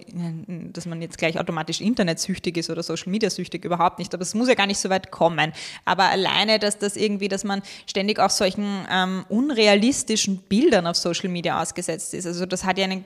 dass 0.72 0.86
man 0.86 1.00
jetzt 1.00 1.18
gleich 1.18 1.38
automatisch 1.38 1.80
internetsüchtig 1.80 2.56
ist 2.56 2.68
oder 2.68 2.82
Social 2.82 3.10
Media 3.10 3.30
süchtig, 3.30 3.64
überhaupt 3.64 4.00
nicht. 4.00 4.12
Aber 4.12 4.22
es 4.22 4.34
muss 4.34 4.48
ja 4.48 4.54
gar 4.54 4.66
nicht 4.66 4.78
so 4.78 4.90
weit 4.90 5.12
kommen. 5.12 5.52
Aber 5.84 6.04
alleine, 6.04 6.58
dass 6.58 6.78
das 6.78 6.96
irgendwie, 6.96 7.28
dass 7.28 7.44
man 7.44 7.62
ständig 7.86 8.18
auch 8.18 8.30
solchen 8.30 8.86
ähm, 8.90 9.24
unrealistischen 9.28 10.38
Bildern 10.38 10.86
auf 10.86 10.96
Social 10.96 11.28
Media 11.28 11.62
ausgesetzt 11.62 12.12
ist. 12.14 12.26
Also 12.26 12.44
das 12.44 12.64
hat 12.64 12.76
ja 12.76 12.84
einen 12.84 13.04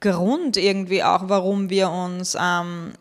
Grund 0.00 0.56
irgendwie 0.56 1.04
auch, 1.04 1.28
warum 1.28 1.70
wir 1.70 1.90
uns 1.90 2.36
ähm, 2.38 2.92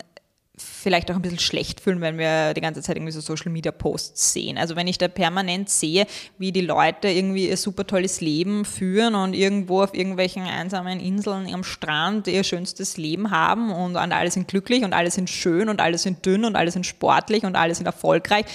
vielleicht 0.55 1.09
auch 1.09 1.15
ein 1.15 1.21
bisschen 1.23 1.39
schlecht 1.39 1.79
fühlen, 1.79 1.99
wenn 2.01 2.19
wir 2.19 2.53
die 2.53 2.61
ganze 2.61 2.83
Zeit 2.83 2.95
irgendwie 2.95 3.11
so 3.11 3.21
Social 3.21 3.51
Media 3.51 3.71
Posts 3.71 4.33
sehen. 4.33 4.57
Also 4.59 4.75
wenn 4.75 4.87
ich 4.87 4.99
da 4.99 5.07
permanent 5.07 5.67
sehe, 5.69 6.05
wie 6.37 6.51
die 6.51 6.61
Leute 6.61 7.07
irgendwie 7.07 7.49
ihr 7.49 7.57
super 7.57 7.87
tolles 7.87 8.21
Leben 8.21 8.63
führen 8.63 9.15
und 9.15 9.33
irgendwo 9.33 9.81
auf 9.81 9.95
irgendwelchen 9.95 10.43
einsamen 10.43 10.99
Inseln 10.99 11.51
am 11.51 11.63
Strand 11.63 12.27
ihr 12.27 12.43
schönstes 12.43 12.97
Leben 12.97 13.31
haben 13.31 13.71
und 13.71 13.95
alle 13.97 14.29
sind 14.29 14.47
glücklich 14.47 14.83
und 14.83 14.93
alle 14.93 15.09
sind 15.09 15.29
schön 15.29 15.69
und 15.69 15.81
alle 15.81 15.97
sind 15.97 16.23
dünn 16.23 16.45
und 16.45 16.55
alle 16.55 16.69
sind 16.69 16.85
sportlich 16.85 17.43
und 17.43 17.55
alle 17.55 17.73
sind 17.73 17.87
erfolgreich, 17.87 18.45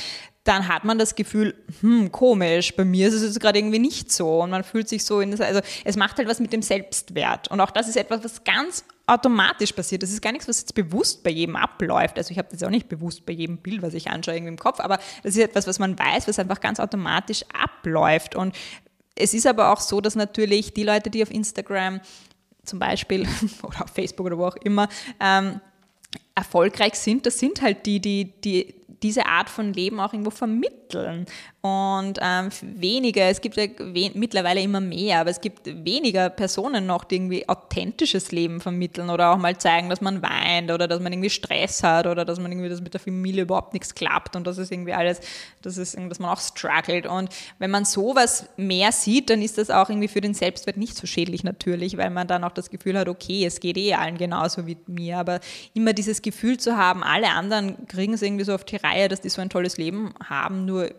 dann 0.44 0.68
hat 0.68 0.84
man 0.84 0.98
das 0.98 1.16
Gefühl, 1.16 1.54
hm, 1.80 2.12
komisch, 2.12 2.74
bei 2.76 2.84
mir 2.84 3.08
ist 3.08 3.14
es 3.14 3.22
jetzt 3.22 3.40
gerade 3.40 3.58
irgendwie 3.58 3.80
nicht 3.80 4.12
so 4.12 4.42
und 4.42 4.50
man 4.50 4.62
fühlt 4.62 4.88
sich 4.88 5.04
so 5.04 5.20
in 5.20 5.32
das, 5.32 5.40
also 5.40 5.60
es 5.84 5.96
macht 5.96 6.16
halt 6.16 6.28
was 6.28 6.38
mit 6.38 6.52
dem 6.52 6.62
Selbstwert 6.62 7.48
und 7.48 7.60
auch 7.60 7.70
das 7.70 7.88
ist 7.88 7.96
etwas, 7.96 8.22
was 8.22 8.44
ganz 8.44 8.84
automatisch 9.08 9.72
passiert. 9.72 10.02
Das 10.02 10.10
ist 10.10 10.22
gar 10.22 10.32
nichts, 10.32 10.48
was 10.48 10.60
jetzt 10.60 10.74
bewusst 10.74 11.24
bei 11.24 11.30
jedem 11.30 11.56
abläuft. 11.56 12.18
Also 12.18 12.30
ich 12.30 12.38
habe 12.38 12.48
das 12.50 12.62
auch 12.62 12.70
nicht 12.70 12.88
bewusst 12.88 13.26
bei 13.26 13.32
jedem 13.32 13.58
Bild, 13.58 13.82
was 13.82 13.94
ich 13.94 14.10
anschaue, 14.10 14.34
irgendwie 14.34 14.52
im 14.52 14.58
Kopf, 14.58 14.80
aber 14.80 14.98
das 15.22 15.34
ist 15.34 15.42
etwas, 15.42 15.66
was 15.66 15.78
man 15.78 15.98
weiß, 15.98 16.28
was 16.28 16.38
einfach 16.38 16.60
ganz 16.60 16.78
automatisch 16.78 17.44
abläuft 17.52 18.36
und 18.36 18.54
es 19.20 19.34
ist 19.34 19.46
aber 19.46 19.72
auch 19.72 19.80
so, 19.80 20.00
dass 20.00 20.14
natürlich 20.14 20.72
die 20.74 20.84
Leute, 20.84 21.10
die 21.10 21.22
auf 21.22 21.30
Instagram 21.30 22.00
zum 22.64 22.78
Beispiel 22.78 23.26
oder 23.62 23.82
auf 23.82 23.90
Facebook 23.90 24.26
oder 24.26 24.38
wo 24.38 24.46
auch 24.46 24.56
immer 24.56 24.88
ähm, 25.20 25.60
erfolgreich 26.34 26.94
sind, 26.94 27.26
das 27.26 27.38
sind 27.38 27.60
halt 27.60 27.84
die, 27.86 28.00
die, 28.00 28.32
die 28.40 28.74
diese 29.02 29.26
Art 29.26 29.50
von 29.50 29.72
Leben 29.72 30.00
auch 30.00 30.12
irgendwo 30.12 30.30
vermitteln. 30.30 31.26
Und 31.60 32.20
ähm, 32.22 32.50
weniger, 32.62 33.24
es 33.24 33.40
gibt 33.40 33.56
ja 33.56 33.64
we 33.78 34.12
mittlerweile 34.14 34.60
immer 34.60 34.80
mehr, 34.80 35.18
aber 35.18 35.30
es 35.30 35.40
gibt 35.40 35.66
weniger 35.66 36.30
Personen 36.30 36.86
noch, 36.86 37.02
die 37.02 37.16
irgendwie 37.16 37.48
authentisches 37.48 38.30
Leben 38.30 38.60
vermitteln 38.60 39.10
oder 39.10 39.32
auch 39.32 39.38
mal 39.38 39.58
zeigen, 39.58 39.88
dass 39.88 40.00
man 40.00 40.22
weint 40.22 40.70
oder 40.70 40.86
dass 40.86 41.00
man 41.00 41.12
irgendwie 41.12 41.30
Stress 41.30 41.82
hat 41.82 42.06
oder 42.06 42.24
dass 42.24 42.38
man 42.38 42.52
irgendwie 42.52 42.68
das 42.68 42.80
mit 42.80 42.94
der 42.94 43.00
Familie 43.00 43.42
überhaupt 43.42 43.72
nichts 43.72 43.96
klappt 43.96 44.36
und 44.36 44.46
das 44.46 44.56
ist 44.56 44.70
irgendwie 44.70 44.92
alles, 44.92 45.20
das 45.60 45.78
ist, 45.78 45.98
dass 45.98 46.20
man 46.20 46.30
auch 46.30 46.38
struggelt. 46.40 47.06
Und 47.08 47.28
wenn 47.58 47.72
man 47.72 47.84
sowas 47.84 48.46
mehr 48.56 48.92
sieht, 48.92 49.28
dann 49.28 49.42
ist 49.42 49.58
das 49.58 49.68
auch 49.70 49.90
irgendwie 49.90 50.08
für 50.08 50.20
den 50.20 50.34
Selbstwert 50.34 50.76
nicht 50.76 50.96
so 50.96 51.08
schädlich 51.08 51.42
natürlich, 51.42 51.96
weil 51.96 52.10
man 52.10 52.28
dann 52.28 52.44
auch 52.44 52.52
das 52.52 52.70
Gefühl 52.70 52.96
hat, 52.96 53.08
okay, 53.08 53.44
es 53.44 53.58
geht 53.58 53.76
eh 53.78 53.94
allen 53.94 54.16
genauso 54.16 54.68
wie 54.68 54.76
mir, 54.86 55.18
aber 55.18 55.40
immer 55.74 55.92
dieses 55.92 56.22
Gefühl 56.22 56.56
zu 56.60 56.76
haben, 56.76 57.02
alle 57.02 57.30
anderen 57.30 57.88
kriegen 57.88 58.12
es 58.12 58.22
irgendwie 58.22 58.44
so 58.44 58.54
auf 58.54 58.64
die 58.64 58.76
Reihe, 58.76 59.08
dass 59.08 59.22
die 59.22 59.28
so 59.28 59.42
ein 59.42 59.50
tolles 59.50 59.76
Leben 59.76 60.14
haben, 60.24 60.64
nur 60.64 60.90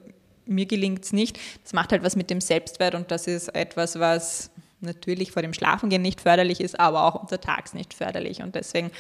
mir 0.50 0.65
gelingt 0.65 1.06
es 1.06 1.13
nicht. 1.13 1.39
Das 1.63 1.74
macht 1.74 1.91
halt 1.91 2.03
was 2.03 2.15
mit 2.15 2.29
dem 2.29 2.41
Selbstwert 2.41 2.96
und 2.96 3.12
das 3.12 3.27
ist 3.27 3.56
etwas, 3.56 4.00
was 4.00 4.51
natürlich 4.82 5.32
vor 5.32 5.41
dem 5.41 5.53
Schlafengehen 5.53 6.01
nicht 6.01 6.22
förderlich 6.22 6.62
ist, 6.62 6.79
aber 6.79 7.03
auch 7.03 7.15
untertags 7.15 7.74
nicht 7.74 7.94
förderlich. 7.94 8.41
Und 8.41 8.56
deswegen 8.56 8.91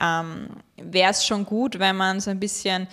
ähm, 0.00 0.48
wäre 0.76 1.10
es 1.10 1.26
schon 1.26 1.44
gut, 1.44 1.78
wenn 1.78 1.96
man 1.96 2.20
so 2.20 2.30
ein 2.30 2.40
bisschen 2.40 2.86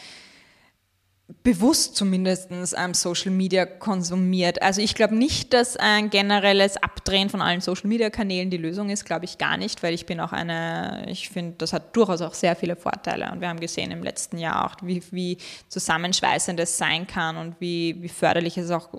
bewusst 1.42 1.96
zumindest 1.96 2.50
Social 2.94 3.32
Media 3.32 3.66
konsumiert. 3.66 4.62
Also 4.62 4.82
ich 4.82 4.94
glaube 4.94 5.16
nicht, 5.16 5.54
dass 5.54 5.78
ein 5.78 6.10
generelles 6.10 6.78
Abdrehen 6.78 7.30
von 7.30 7.42
allen 7.42 7.62
Social 7.62 7.88
Media 7.88 8.10
Kanälen 8.10 8.50
die 8.50 8.58
Lösung 8.58 8.90
ist, 8.90 9.06
glaube 9.06 9.26
ich 9.26 9.38
gar 9.38 9.58
nicht, 9.58 9.84
weil 9.84 9.94
ich 9.94 10.06
bin 10.06 10.20
auch 10.20 10.34
eine, 10.34 11.06
ich 11.08 11.30
finde, 11.30 11.56
das 11.58 11.74
hat 11.74 11.96
durchaus 11.96 12.22
auch 12.22 12.34
sehr 12.34 12.56
viele 12.56 12.76
Vorteile 12.76 13.32
und 13.32 13.42
wir 13.42 13.50
haben 13.50 13.60
gesehen 13.60 13.92
im 13.92 14.04
letzten 14.04 14.38
Jahr 14.38 14.66
auch, 14.66 14.76
wie, 14.84 15.02
wie 15.12 15.38
zusammenschweißend 15.70 16.60
es 16.60 16.78
sein 16.78 17.08
kann 17.08 17.38
und 17.38 17.56
wie, 17.60 18.02
wie 18.02 18.10
förderlich 18.10 18.58
es 18.58 18.70
auch 18.70 18.90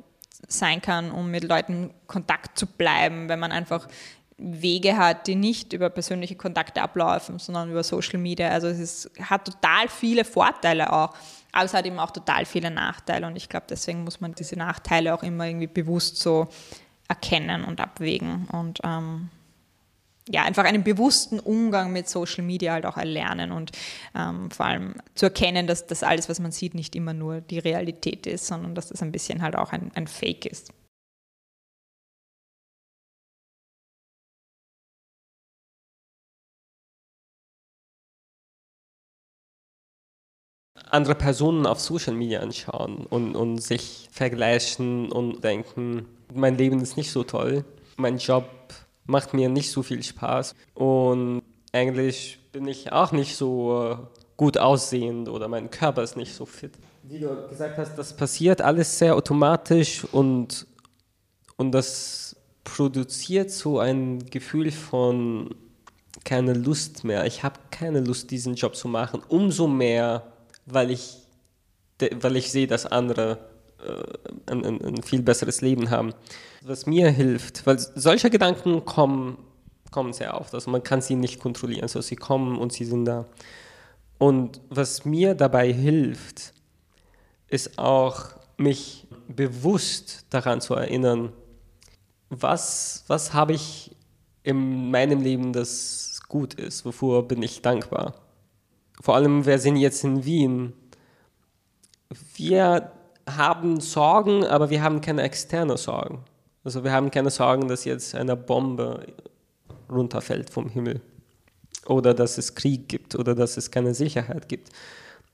sein 0.48 0.82
kann, 0.82 1.10
um 1.10 1.30
mit 1.30 1.44
Leuten 1.44 1.90
Kontakt 2.06 2.58
zu 2.58 2.66
bleiben, 2.66 3.28
wenn 3.28 3.38
man 3.38 3.52
einfach 3.52 3.88
Wege 4.36 4.96
hat, 4.96 5.26
die 5.26 5.36
nicht 5.36 5.72
über 5.72 5.90
persönliche 5.90 6.34
Kontakte 6.34 6.82
ablaufen, 6.82 7.38
sondern 7.38 7.70
über 7.70 7.84
Social 7.84 8.18
Media. 8.18 8.48
Also 8.48 8.66
es 8.66 8.78
ist, 8.78 9.10
hat 9.20 9.44
total 9.44 9.88
viele 9.88 10.24
Vorteile 10.24 10.92
auch. 10.92 11.14
Aber 11.52 11.64
es 11.64 11.74
hat 11.74 11.86
eben 11.86 12.00
auch 12.00 12.10
total 12.10 12.44
viele 12.46 12.70
Nachteile 12.70 13.28
und 13.28 13.36
ich 13.36 13.48
glaube, 13.48 13.66
deswegen 13.70 14.02
muss 14.02 14.20
man 14.20 14.34
diese 14.34 14.56
Nachteile 14.56 15.14
auch 15.14 15.22
immer 15.22 15.46
irgendwie 15.46 15.68
bewusst 15.68 16.16
so 16.16 16.48
erkennen 17.06 17.64
und 17.64 17.80
abwägen 17.80 18.48
und 18.50 18.80
ähm, 18.82 19.30
ja, 20.28 20.42
einfach 20.42 20.64
einen 20.64 20.82
bewussten 20.82 21.38
Umgang 21.38 21.92
mit 21.92 22.08
Social 22.08 22.42
Media 22.44 22.72
halt 22.72 22.86
auch 22.86 22.96
erlernen 22.96 23.52
und 23.52 23.72
ähm, 24.16 24.50
vor 24.50 24.66
allem 24.66 24.94
zu 25.14 25.26
erkennen, 25.26 25.66
dass 25.66 25.86
das 25.86 26.02
alles, 26.02 26.28
was 26.28 26.40
man 26.40 26.50
sieht, 26.50 26.74
nicht 26.74 26.96
immer 26.96 27.12
nur 27.12 27.40
die 27.40 27.58
Realität 27.58 28.26
ist, 28.26 28.46
sondern 28.46 28.74
dass 28.74 28.88
das 28.88 29.02
ein 29.02 29.12
bisschen 29.12 29.42
halt 29.42 29.54
auch 29.54 29.72
ein, 29.72 29.92
ein 29.94 30.06
Fake 30.06 30.46
ist. 30.46 30.72
Andere 40.94 41.14
Personen 41.14 41.66
auf 41.66 41.80
Social 41.80 42.14
Media 42.14 42.40
anschauen 42.40 43.06
und, 43.10 43.34
und 43.36 43.58
sich 43.58 44.08
vergleichen 44.12 45.10
und 45.10 45.42
denken, 45.42 46.06
mein 46.32 46.56
Leben 46.56 46.80
ist 46.80 46.96
nicht 46.96 47.10
so 47.10 47.24
toll, 47.24 47.64
mein 47.96 48.18
Job 48.18 48.44
macht 49.06 49.34
mir 49.34 49.48
nicht 49.48 49.70
so 49.70 49.82
viel 49.82 50.02
Spaß 50.02 50.54
und 50.74 51.42
eigentlich 51.72 52.38
bin 52.52 52.66
ich 52.68 52.92
auch 52.92 53.12
nicht 53.12 53.36
so 53.36 53.98
gut 54.36 54.56
aussehend 54.56 55.28
oder 55.28 55.48
mein 55.48 55.70
Körper 55.70 56.02
ist 56.02 56.16
nicht 56.16 56.34
so 56.34 56.46
fit. 56.46 56.72
Wie 57.02 57.18
du 57.18 57.48
gesagt 57.48 57.76
hast, 57.76 57.96
das 57.96 58.16
passiert 58.16 58.62
alles 58.62 58.98
sehr 58.98 59.14
automatisch 59.14 60.04
und, 60.10 60.66
und 61.56 61.72
das 61.72 62.36
produziert 62.62 63.50
so 63.50 63.78
ein 63.78 64.24
Gefühl 64.30 64.70
von 64.70 65.54
keine 66.24 66.54
Lust 66.54 67.04
mehr. 67.04 67.26
Ich 67.26 67.42
habe 67.42 67.60
keine 67.70 68.00
Lust, 68.00 68.30
diesen 68.30 68.54
Job 68.54 68.74
zu 68.76 68.88
machen. 68.88 69.22
Umso 69.28 69.66
mehr 69.66 70.22
weil 70.66 70.90
ich, 70.90 71.18
weil 72.20 72.36
ich 72.36 72.50
sehe, 72.50 72.66
dass 72.66 72.86
andere 72.86 73.38
äh, 73.84 74.50
ein, 74.50 74.64
ein, 74.64 75.02
viel 75.02 75.22
besseres 75.22 75.60
Leben 75.60 75.90
haben. 75.90 76.12
Was 76.62 76.86
mir 76.86 77.10
hilft, 77.10 77.66
weil 77.66 77.78
solche 77.78 78.30
Gedanken 78.30 78.84
kommen, 78.84 79.38
kommen 79.90 80.12
sehr 80.12 80.38
oft, 80.40 80.54
also 80.54 80.70
man 80.70 80.82
kann 80.82 81.00
sie 81.00 81.14
nicht 81.14 81.40
kontrollieren, 81.40 81.82
also 81.82 82.00
sie 82.00 82.16
kommen 82.16 82.58
und 82.58 82.72
sie 82.72 82.84
sind 82.84 83.04
da. 83.04 83.26
Und 84.18 84.60
was 84.70 85.04
mir 85.04 85.34
dabei 85.34 85.72
hilft, 85.72 86.54
ist 87.48 87.78
auch, 87.78 88.34
mich 88.56 89.06
bewusst 89.28 90.26
daran 90.30 90.60
zu 90.60 90.74
erinnern, 90.74 91.32
was, 92.30 93.04
was 93.08 93.34
habe 93.34 93.52
ich 93.52 93.90
in 94.44 94.90
meinem 94.90 95.20
Leben, 95.20 95.52
das 95.52 96.22
gut 96.28 96.54
ist, 96.54 96.84
wofür 96.84 97.22
bin 97.22 97.42
ich 97.42 97.62
dankbar 97.62 98.23
vor 99.04 99.16
allem 99.16 99.44
wir 99.44 99.58
sind 99.58 99.76
jetzt 99.76 100.02
in 100.02 100.24
Wien. 100.24 100.72
Wir 102.36 102.90
haben 103.28 103.78
Sorgen, 103.80 104.46
aber 104.46 104.70
wir 104.70 104.82
haben 104.82 105.02
keine 105.02 105.20
externe 105.20 105.76
Sorgen. 105.76 106.24
Also 106.64 106.84
wir 106.84 106.92
haben 106.92 107.10
keine 107.10 107.28
Sorgen, 107.28 107.68
dass 107.68 107.84
jetzt 107.84 108.14
eine 108.14 108.34
Bombe 108.34 109.06
runterfällt 109.90 110.48
vom 110.48 110.70
Himmel 110.70 111.02
oder 111.84 112.14
dass 112.14 112.38
es 112.38 112.54
Krieg 112.54 112.88
gibt 112.88 113.14
oder 113.14 113.34
dass 113.34 113.58
es 113.58 113.70
keine 113.70 113.92
Sicherheit 113.92 114.48
gibt. 114.48 114.70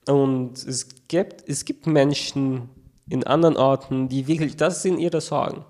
Und 0.09 0.55
es 0.67 0.89
gibt, 1.07 1.49
es 1.49 1.65
gibt 1.65 1.87
Menschen 1.87 2.71
in 3.09 3.23
anderen 3.23 3.57
Orten, 3.57 4.09
die 4.09 4.27
wirklich, 4.27 4.57
das 4.57 4.83
sind 4.83 4.99
ihre 4.99 5.21
Sorgen. 5.21 5.65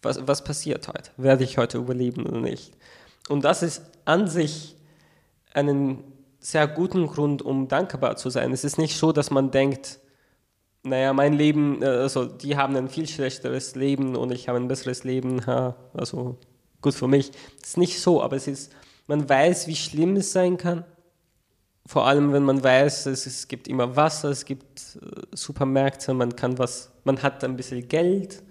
Was, 0.00 0.24
was 0.28 0.44
passiert 0.44 0.86
heute? 0.86 1.10
Werde 1.16 1.42
ich 1.42 1.58
heute 1.58 1.78
überleben 1.78 2.24
oder 2.24 2.40
nicht? 2.40 2.72
Und 3.28 3.44
das 3.44 3.64
ist 3.64 3.82
an 4.04 4.28
sich 4.28 4.76
einen 5.52 6.04
sehr 6.46 6.68
guten 6.68 7.08
Grund, 7.08 7.42
um 7.42 7.66
dankbar 7.66 8.16
zu 8.16 8.30
sein. 8.30 8.52
Es 8.52 8.62
ist 8.62 8.78
nicht 8.78 8.96
so, 8.96 9.10
dass 9.10 9.32
man 9.32 9.50
denkt, 9.50 9.98
naja, 10.84 11.12
mein 11.12 11.32
Leben, 11.32 11.82
äh, 11.82 11.86
also 11.86 12.24
die 12.24 12.56
haben 12.56 12.76
ein 12.76 12.88
viel 12.88 13.08
schlechteres 13.08 13.74
Leben 13.74 14.14
und 14.14 14.30
ich 14.30 14.48
habe 14.48 14.58
ein 14.60 14.68
besseres 14.68 15.02
Leben, 15.02 15.40
also 15.92 16.38
gut 16.80 16.94
für 16.94 17.08
mich. 17.08 17.32
Es 17.60 17.70
ist 17.70 17.78
nicht 17.78 18.00
so, 18.00 18.22
aber 18.22 18.36
es 18.36 18.46
ist, 18.46 18.72
man 19.08 19.28
weiß, 19.28 19.66
wie 19.66 19.74
schlimm 19.74 20.14
es 20.14 20.32
sein 20.32 20.56
kann. 20.56 20.84
Vor 21.84 22.06
allem, 22.06 22.32
wenn 22.32 22.44
man 22.44 22.62
weiß, 22.62 23.06
es, 23.06 23.26
es 23.26 23.48
gibt 23.48 23.66
immer 23.66 23.96
Wasser, 23.96 24.30
es 24.30 24.44
gibt 24.44 24.98
äh, 25.02 25.22
Supermärkte, 25.32 26.14
man 26.14 26.36
kann 26.36 26.58
was, 26.58 26.92
man 27.02 27.22
hat 27.24 27.42
ein 27.42 27.56
bisschen 27.56 27.88
Geld, 27.88 28.44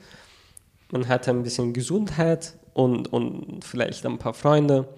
man 0.91 1.08
hat 1.08 1.29
ein 1.29 1.43
bisschen 1.43 1.71
Gesundheit 1.71 2.58
und, 2.73 3.13
und 3.13 3.63
vielleicht 3.63 4.05
ein 4.05 4.17
paar 4.17 4.34
Freunde. 4.34 4.89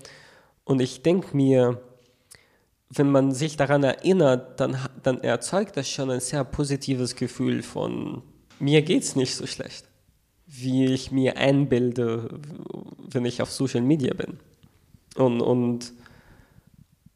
Und 0.64 0.82
ich 0.82 1.04
denke 1.04 1.38
mir, 1.38 1.80
wenn 2.90 3.12
man 3.12 3.32
sich 3.32 3.58
daran 3.58 3.84
erinnert, 3.84 4.60
dann, 4.60 4.78
dann 5.04 5.22
erzeugt 5.22 5.78
das 5.78 5.90
schon 5.90 6.10
ein 6.10 6.20
sehr 6.20 6.44
positives 6.44 7.16
Gefühl 7.16 7.62
von, 7.62 8.22
mir 8.60 8.82
geht 8.82 9.04
es 9.04 9.16
nicht 9.16 9.36
so 9.36 9.46
schlecht, 9.46 9.86
wie 10.46 10.86
ich 10.86 11.12
mir 11.12 11.38
einbilde, 11.38 12.40
wenn 13.12 13.26
ich 13.26 13.42
auf 13.42 13.52
Social 13.52 13.82
Media 13.82 14.14
bin. 14.14 14.40
Und, 15.16 15.42
und 15.42 15.94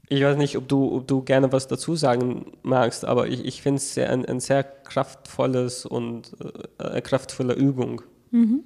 ich 0.10 0.22
weiß 0.22 0.38
nicht, 0.38 0.58
ob 0.58 0.68
du, 0.68 0.98
ob 0.98 1.08
du 1.08 1.22
gerne 1.22 1.52
was 1.54 1.68
dazu 1.68 1.96
sagen 1.96 2.52
magst, 2.64 3.06
aber 3.06 3.28
ich, 3.28 3.46
ich 3.46 3.62
finde 3.62 3.78
es 3.78 3.98
ein, 3.98 4.26
ein 4.26 4.42
sehr 4.42 4.64
kraftvolles 4.64 5.86
und 5.86 6.36
äh, 6.80 7.00
kraftvolle 7.00 7.54
Übung. 7.54 8.02
Mhm. 8.32 8.64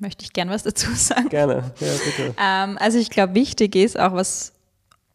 Möchte 0.00 0.24
ich 0.24 0.32
gerne 0.32 0.50
was 0.50 0.64
dazu 0.64 0.90
sagen? 0.94 1.28
Gerne, 1.28 1.72
ja, 1.78 1.92
bitte. 2.04 2.34
Ähm, 2.36 2.78
also 2.80 2.98
ich 2.98 3.10
glaube, 3.10 3.34
wichtig 3.34 3.76
ist 3.76 3.98
auch, 3.98 4.12
was 4.12 4.54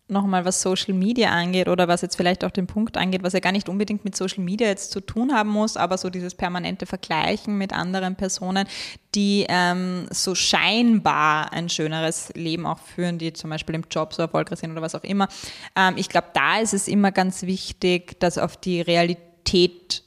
nochmal 0.07 0.45
was 0.45 0.61
Social 0.61 0.93
Media 0.93 1.31
angeht 1.31 1.67
oder 1.67 1.87
was 1.87 2.01
jetzt 2.01 2.15
vielleicht 2.15 2.43
auch 2.43 2.51
den 2.51 2.67
Punkt 2.67 2.95
angeht, 2.95 3.23
was 3.23 3.33
ja 3.33 3.39
gar 3.39 3.51
nicht 3.51 3.69
unbedingt 3.69 4.05
mit 4.05 4.15
Social 4.15 4.43
Media 4.43 4.67
jetzt 4.67 4.91
zu 4.91 5.01
tun 5.01 5.33
haben 5.33 5.49
muss, 5.49 5.77
aber 5.77 5.97
so 5.97 6.09
dieses 6.09 6.35
permanente 6.35 6.85
Vergleichen 6.85 7.57
mit 7.57 7.73
anderen 7.73 8.15
Personen, 8.15 8.67
die 9.15 9.45
ähm, 9.49 10.05
so 10.11 10.35
scheinbar 10.35 11.51
ein 11.53 11.69
schöneres 11.69 12.31
Leben 12.35 12.67
auch 12.67 12.79
führen, 12.79 13.17
die 13.17 13.33
zum 13.33 13.49
Beispiel 13.49 13.75
im 13.75 13.85
Job 13.89 14.13
so 14.13 14.21
erfolgreich 14.21 14.59
sind 14.59 14.71
oder 14.71 14.81
was 14.81 14.93
auch 14.93 15.03
immer. 15.03 15.27
Ähm, 15.75 15.95
ich 15.97 16.09
glaube, 16.09 16.27
da 16.33 16.59
ist 16.59 16.73
es 16.73 16.87
immer 16.87 17.11
ganz 17.11 17.43
wichtig, 17.43 18.19
das 18.19 18.37
auf 18.37 18.57
die 18.57 18.81
Realität 18.81 20.03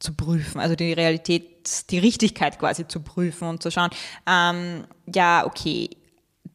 zu 0.00 0.12
prüfen, 0.14 0.60
also 0.60 0.74
die 0.74 0.92
Realität, 0.92 1.90
die 1.90 1.98
Richtigkeit 1.98 2.58
quasi 2.58 2.86
zu 2.88 3.00
prüfen 3.00 3.48
und 3.48 3.62
zu 3.62 3.70
schauen, 3.70 3.90
ähm, 4.26 4.86
ja, 5.06 5.46
okay, 5.46 5.90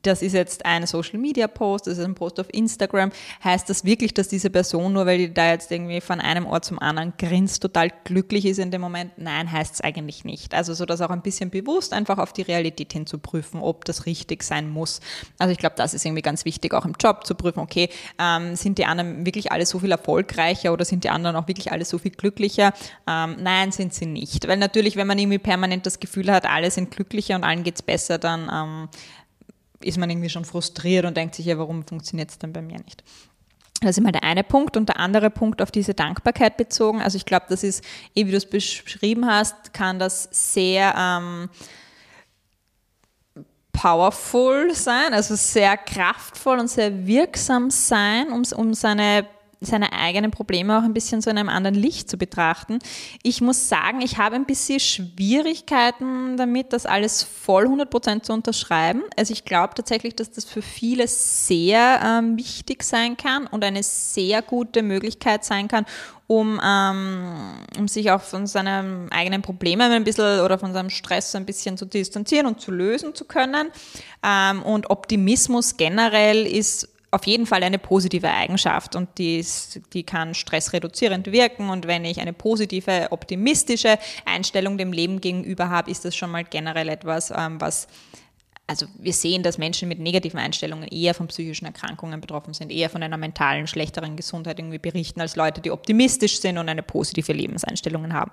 das 0.02 0.22
ist 0.22 0.34
jetzt 0.34 0.66
ein 0.66 0.86
Social 0.88 1.20
Media 1.20 1.48
Post, 1.48 1.88
das 1.88 1.98
ist 1.98 2.06
ein 2.06 2.16
Post 2.16 2.40
auf 2.40 2.48
Instagram, 2.52 3.12
heißt 3.44 3.70
das 3.70 3.86
wirklich, 3.86 4.14
dass 4.14 4.28
diese 4.28 4.50
Person, 4.50 4.94
nur 4.94 5.06
weil 5.06 5.18
die 5.18 5.34
da 5.34 5.52
jetzt 5.52 5.72
irgendwie 5.72 6.02
von 6.02 6.20
einem 6.20 6.46
Ort 6.46 6.66
zum 6.66 6.80
anderen 6.80 7.14
grinst, 7.18 7.62
total 7.62 7.90
glücklich 8.04 8.46
ist 8.46 8.60
in 8.60 8.72
dem 8.72 8.82
Moment? 8.82 9.12
Nein, 9.18 9.52
heißt 9.52 9.76
es 9.76 9.82
eigentlich 9.82 10.26
nicht. 10.26 10.54
Also 10.54 10.74
so 10.74 10.86
das 10.86 11.02
auch 11.02 11.10
ein 11.10 11.22
bisschen 11.22 11.50
bewusst 11.50 11.94
einfach 11.94 12.18
auf 12.18 12.34
die 12.34 12.42
Realität 12.42 12.94
hin 12.94 13.06
zu 13.06 13.20
prüfen, 13.20 13.62
ob 13.62 13.86
das 13.86 14.06
richtig 14.06 14.44
sein 14.44 14.70
muss. 14.70 15.00
Also 15.38 15.52
ich 15.52 15.58
glaube, 15.58 15.76
das 15.78 15.94
ist 15.94 16.06
irgendwie 16.06 16.22
ganz 16.22 16.46
wichtig, 16.46 16.74
auch 16.74 16.86
im 16.86 16.96
Job 17.00 17.26
zu 17.26 17.36
prüfen, 17.36 17.60
okay, 17.60 17.90
ähm, 18.20 18.56
sind 18.56 18.78
die 18.78 18.86
anderen 18.86 19.26
wirklich 19.26 19.52
alle 19.52 19.66
so 19.66 19.80
viel 19.80 19.92
erfolgreicher 19.92 20.74
oder 20.74 20.86
sind 20.86 21.04
die 21.04 21.10
anderen 21.10 21.36
auch 21.36 21.48
wirklich 21.48 21.72
alle 21.72 21.86
so 21.86 21.98
viel 21.98 22.12
glücklicher? 22.12 22.74
Ähm, 23.08 23.38
nein, 23.40 23.72
sind 23.72 23.94
sie 23.94 24.06
nicht. 24.06 24.48
Weil 24.48 24.58
natürlich, 24.58 24.96
wenn 24.96 25.08
man 25.08 25.20
irgendwie 25.20 25.40
permanent 25.40 25.86
das 25.86 26.00
Gefühl 26.00 26.32
hat, 26.32 26.46
alle 26.46 26.72
sind 26.72 26.92
glücklicher 26.92 27.36
und 27.36 27.44
allen 27.44 27.64
geht's 27.64 27.82
besser, 27.82 28.18
dann 28.18 28.50
ähm, 28.52 28.90
ist 29.86 29.98
man 29.98 30.10
irgendwie 30.10 30.30
schon 30.30 30.46
frustriert 30.46 31.06
und 31.06 31.18
denkt 31.18 31.36
sich, 31.36 31.46
ja, 31.46 31.58
warum 31.58 31.86
funktioniert 31.86 32.30
es 32.30 32.40
denn 32.40 32.54
bei 32.54 32.62
mir 32.62 32.80
nicht? 32.80 33.04
Das 33.82 33.92
ist 33.92 33.98
immer 33.98 34.12
der 34.12 34.24
eine 34.24 34.44
Punkt 34.44 34.78
und 34.78 34.90
der 34.90 35.00
andere 35.00 35.32
Punkt 35.32 35.62
auf 35.62 35.72
diese 35.72 35.96
Dankbarkeit 35.96 36.56
bezogen. 36.56 37.02
Also 37.02 37.18
ich 37.18 37.26
glaube, 37.26 37.48
das 37.50 37.64
ist, 37.64 37.84
eh 38.16 38.28
wie 38.28 38.32
du 38.32 38.38
es 38.38 38.48
beschrieben 38.48 39.26
hast, 39.26 39.74
kann 39.74 39.98
das 39.98 40.30
sehr 40.32 40.94
ähm, 40.96 41.50
powerful 43.74 44.74
sein, 44.76 45.14
also 45.14 45.36
sehr 45.36 45.78
kraftvoll 45.78 46.60
und 46.60 46.70
sehr 46.70 47.08
wirksam 47.08 47.72
sein, 47.72 48.32
um, 48.32 48.44
um 48.56 48.76
seine 48.76 49.26
seine 49.62 49.94
eigenen 49.94 50.32
Probleme 50.32 50.78
auch 50.78 50.84
ein 50.84 50.94
bisschen 50.94 51.22
so 51.22 51.30
in 51.30 51.38
einem 51.38 51.50
anderen 51.50 51.76
Licht 51.76 52.10
zu 52.10 52.18
betrachten. 52.18 52.80
Ich 53.22 53.42
muss 53.42 53.70
sagen, 53.70 54.02
ich 54.02 54.18
habe 54.18 54.36
ein 54.36 54.46
bisschen 54.46 54.80
Schwierigkeiten 54.80 56.36
damit, 56.36 56.74
das 56.74 56.88
alles 56.88 57.22
voll 57.22 57.68
100% 57.68 58.24
zu 58.24 58.34
unterschreiben. 58.34 59.04
Also 59.16 59.34
ich 59.34 59.46
glaube 59.46 59.76
tatsächlich, 59.76 60.16
dass 60.16 60.32
das 60.32 60.46
für 60.46 60.64
viele 60.64 61.08
sehr 61.08 62.02
ähm, 62.04 62.38
wichtig 62.38 62.82
sein 62.82 63.18
kann 63.18 63.46
und 63.46 63.64
eine 63.64 63.84
sehr 63.84 64.42
gute 64.42 64.82
Möglichkeit 64.82 65.46
sein 65.46 65.68
kann, 65.68 65.86
um, 66.26 66.60
ähm, 66.64 67.60
um 67.78 67.88
sich 67.88 68.10
auch 68.10 68.22
von 68.22 68.48
seinen 68.48 69.12
eigenen 69.12 69.44
Problemen 69.44 69.92
ein 69.92 70.04
bisschen 70.04 70.40
oder 70.40 70.58
von 70.58 70.74
seinem 70.74 70.90
Stress 70.90 71.36
ein 71.36 71.46
bisschen 71.46 71.78
zu 71.78 71.86
distanzieren 71.86 72.48
und 72.48 72.62
zu 72.62 72.72
lösen 72.72 73.14
zu 73.14 73.26
können. 73.26 73.68
Ähm, 74.24 74.64
und 74.64 74.90
Optimismus 74.90 75.78
generell 75.78 76.48
ist 76.48 76.91
auf 77.12 77.28
jeden 77.28 77.46
Fall 77.46 77.62
eine 77.64 77.78
positive 77.78 78.30
Eigenschaft 78.30 78.96
und 78.96 79.10
die, 79.18 79.38
ist, 79.38 79.82
die 79.94 80.04
kann 80.04 80.34
stressreduzierend 80.34 81.32
wirken. 81.32 81.70
Und 81.70 81.86
wenn 81.86 82.06
ich 82.06 82.22
eine 82.22 82.32
positive, 82.32 83.08
optimistische 83.12 84.00
Einstellung 84.26 84.78
dem 84.78 84.94
Leben 84.94 85.20
gegenüber 85.20 85.70
habe, 85.70 85.92
ist 85.92 86.06
das 86.06 86.16
schon 86.16 86.32
mal 86.32 86.46
generell 86.46 86.88
etwas, 86.88 87.32
ähm, 87.36 87.60
was 87.60 87.88
also 88.68 88.86
wir 88.98 89.12
sehen, 89.12 89.44
dass 89.44 89.58
Menschen 89.58 89.90
mit 89.90 90.00
negativen 90.00 90.40
Einstellungen 90.40 90.88
eher 90.88 91.14
von 91.14 91.28
psychischen 91.28 91.66
Erkrankungen 91.66 92.22
betroffen 92.22 92.54
sind, 92.54 92.72
eher 92.72 92.90
von 92.90 93.04
einer 93.04 93.18
mentalen, 93.18 93.68
schlechteren 93.68 94.16
Gesundheit 94.16 94.60
irgendwie 94.60 94.80
berichten, 94.80 95.20
als 95.20 95.36
Leute, 95.36 95.60
die 95.60 95.72
optimistisch 95.72 96.40
sind 96.40 96.58
und 96.58 96.70
eine 96.70 96.82
positive 96.82 97.34
Lebenseinstellung 97.34 98.14
haben. 98.14 98.32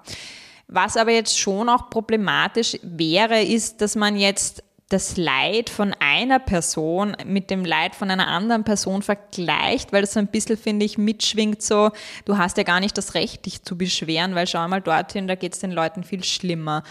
Was 0.69 0.97
aber 0.97 1.11
jetzt 1.11 1.37
schon 1.37 1.69
auch 1.69 1.91
problematisch 1.91 2.79
wäre, 2.83 3.43
ist, 3.43 3.81
dass 3.81 3.97
man 3.97 4.17
jetzt 4.17 4.63
das 4.89 5.19
Leid 5.19 5.69
von 5.69 5.95
einer 5.99 6.39
Person 6.39 7.15
mit 7.27 7.51
dem 7.51 7.65
Leid 7.65 7.95
von 7.95 8.11
einer 8.11 8.29
anderen 8.29 8.65
Person 8.65 9.03
vergleicht, 9.03 9.93
weil 9.93 10.01
das 10.01 10.15
so 10.15 10.19
ein 10.19 10.29
bisschen, 10.29 10.57
finde 10.57 10.87
ich, 10.87 10.97
mitschwingt 10.97 11.63
so, 11.63 11.91
du 12.25 12.39
hast 12.39 12.57
ja 12.57 12.63
gar 12.63 12.81
nicht 12.81 12.97
das 12.97 13.15
Recht, 13.15 13.45
dich 13.45 13.63
zu 13.63 13.77
beschweren, 13.77 14.35
weil 14.35 14.47
schau 14.47 14.67
mal 14.67 14.81
dorthin, 14.81 15.29
da 15.29 15.35
geht 15.35 15.53
es 15.53 15.61
den 15.61 15.73
Leuten 15.73 16.05
viel 16.05 16.25
schlimmer. 16.25 16.85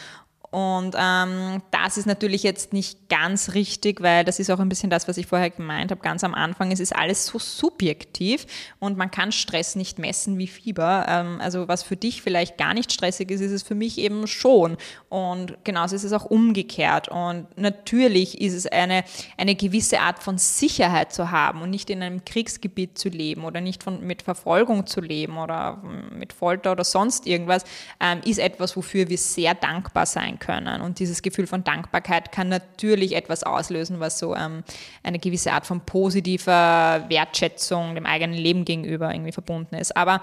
Und 0.58 0.96
ähm, 0.98 1.62
das 1.70 1.98
ist 1.98 2.08
natürlich 2.08 2.42
jetzt 2.42 2.74
nicht 2.74 3.10
ganz 3.10 3.54
richtig, 3.54 4.02
weil 4.02 4.26
das 4.26 4.40
ist 4.40 4.50
auch 4.50 4.60
ein 4.60 4.70
bisschen 4.70 4.90
das, 4.90 5.08
was 5.08 5.18
ich 5.18 5.28
vorher 5.28 5.52
gemeint 5.52 5.92
habe, 5.92 6.02
ganz 6.02 6.24
am 6.24 6.34
Anfang. 6.34 6.72
Es 6.72 6.80
ist 6.80 6.96
alles 6.96 7.28
so 7.28 7.38
subjektiv 7.38 8.48
und 8.80 8.98
man 8.98 9.12
kann 9.12 9.32
Stress 9.32 9.76
nicht 9.76 10.00
messen 10.00 10.40
wie 10.40 10.48
Fieber. 10.48 11.06
Ähm, 11.08 11.40
also 11.42 11.68
was 11.68 11.84
für 11.84 11.96
dich 11.96 12.24
vielleicht 12.24 12.58
gar 12.58 12.74
nicht 12.74 12.92
stressig 12.92 13.30
ist, 13.30 13.42
ist 13.42 13.52
es 13.52 13.62
für 13.62 13.76
mich 13.76 14.00
eben 14.00 14.26
schon. 14.26 14.78
Und 15.10 15.64
genauso 15.64 15.96
ist 15.96 16.04
es 16.04 16.12
auch 16.12 16.26
umgekehrt. 16.26 17.08
Und 17.08 17.46
natürlich 17.56 18.42
ist 18.42 18.56
es 18.56 18.66
eine, 18.66 19.04
eine 19.38 19.54
gewisse 19.54 20.00
Art 20.00 20.24
von 20.24 20.40
Sicherheit 20.40 21.14
zu 21.14 21.30
haben 21.30 21.62
und 21.62 21.70
nicht 21.70 21.92
in 21.92 22.02
einem 22.02 22.26
Kriegsgebiet 22.26 22.98
zu 22.98 23.10
leben 23.10 23.46
oder 23.46 23.62
nicht 23.62 23.84
von, 23.84 24.02
mit 24.02 24.24
Verfolgung 24.24 24.88
zu 24.88 25.02
leben 25.02 25.38
oder 25.38 25.84
mit 26.12 26.34
Folter 26.34 26.72
oder 26.72 26.84
sonst 26.84 27.28
irgendwas, 27.28 27.64
ähm, 28.00 28.22
ist 28.26 28.40
etwas, 28.40 28.76
wofür 28.76 29.08
wir 29.08 29.20
sehr 29.20 29.54
dankbar 29.54 30.08
sein 30.08 30.40
können. 30.40 30.47
Und 30.48 31.00
dieses 31.00 31.22
Gefühl 31.22 31.48
von 31.48 31.64
Dankbarkeit 31.64 32.32
kann 32.32 32.50
natürlich 32.50 33.16
etwas 33.16 33.44
auslösen, 33.44 34.00
was 34.00 34.20
so 34.20 34.36
ähm, 34.36 34.64
eine 35.04 35.20
gewisse 35.20 35.52
Art 35.52 35.66
von 35.66 35.82
positiver 35.82 37.06
Wertschätzung 37.10 37.96
dem 37.96 38.06
eigenen 38.06 38.38
Leben 38.38 38.66
gegenüber 38.66 39.14
irgendwie 39.14 39.32
verbunden 39.32 39.76
ist. 39.76 39.96
Aber 39.96 40.22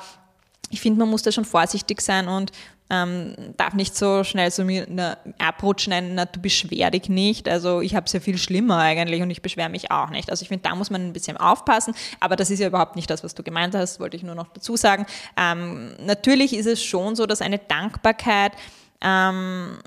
ich 0.70 0.80
finde, 0.80 1.00
man 1.00 1.10
muss 1.10 1.22
da 1.22 1.30
schon 1.30 1.44
vorsichtig 1.44 2.00
sein 2.00 2.28
und 2.28 2.52
ähm, 2.90 3.34
darf 3.56 3.74
nicht 3.74 3.96
so 3.96 4.24
schnell 4.24 4.50
so 4.50 4.64
mir 4.64 4.86
na, 4.88 5.16
abrutschen, 5.38 6.14
na, 6.14 6.26
du 6.26 6.40
beschwer 6.40 6.90
dich 6.90 7.08
nicht. 7.08 7.48
Also 7.48 7.80
ich 7.80 7.94
habe 7.94 8.06
es 8.06 8.12
ja 8.12 8.20
viel 8.20 8.36
schlimmer 8.36 8.78
eigentlich 8.78 9.22
und 9.22 9.30
ich 9.30 9.40
beschwere 9.40 9.70
mich 9.70 9.90
auch 9.90 10.10
nicht. 10.10 10.30
Also 10.30 10.42
ich 10.42 10.48
finde, 10.48 10.68
da 10.68 10.74
muss 10.74 10.90
man 10.90 11.06
ein 11.06 11.12
bisschen 11.12 11.36
aufpassen, 11.36 11.94
aber 12.20 12.36
das 12.36 12.50
ist 12.50 12.58
ja 12.60 12.66
überhaupt 12.66 12.96
nicht 12.96 13.08
das, 13.08 13.24
was 13.24 13.34
du 13.34 13.42
gemeint 13.42 13.74
hast, 13.74 14.00
wollte 14.00 14.16
ich 14.16 14.22
nur 14.22 14.34
noch 14.34 14.48
dazu 14.48 14.76
sagen. 14.76 15.06
Ähm, 15.36 15.92
natürlich 16.00 16.54
ist 16.54 16.66
es 16.66 16.82
schon 16.82 17.16
so, 17.16 17.26
dass 17.26 17.40
eine 17.40 17.58
Dankbarkeit 17.58 18.52
ähm, 19.00 19.78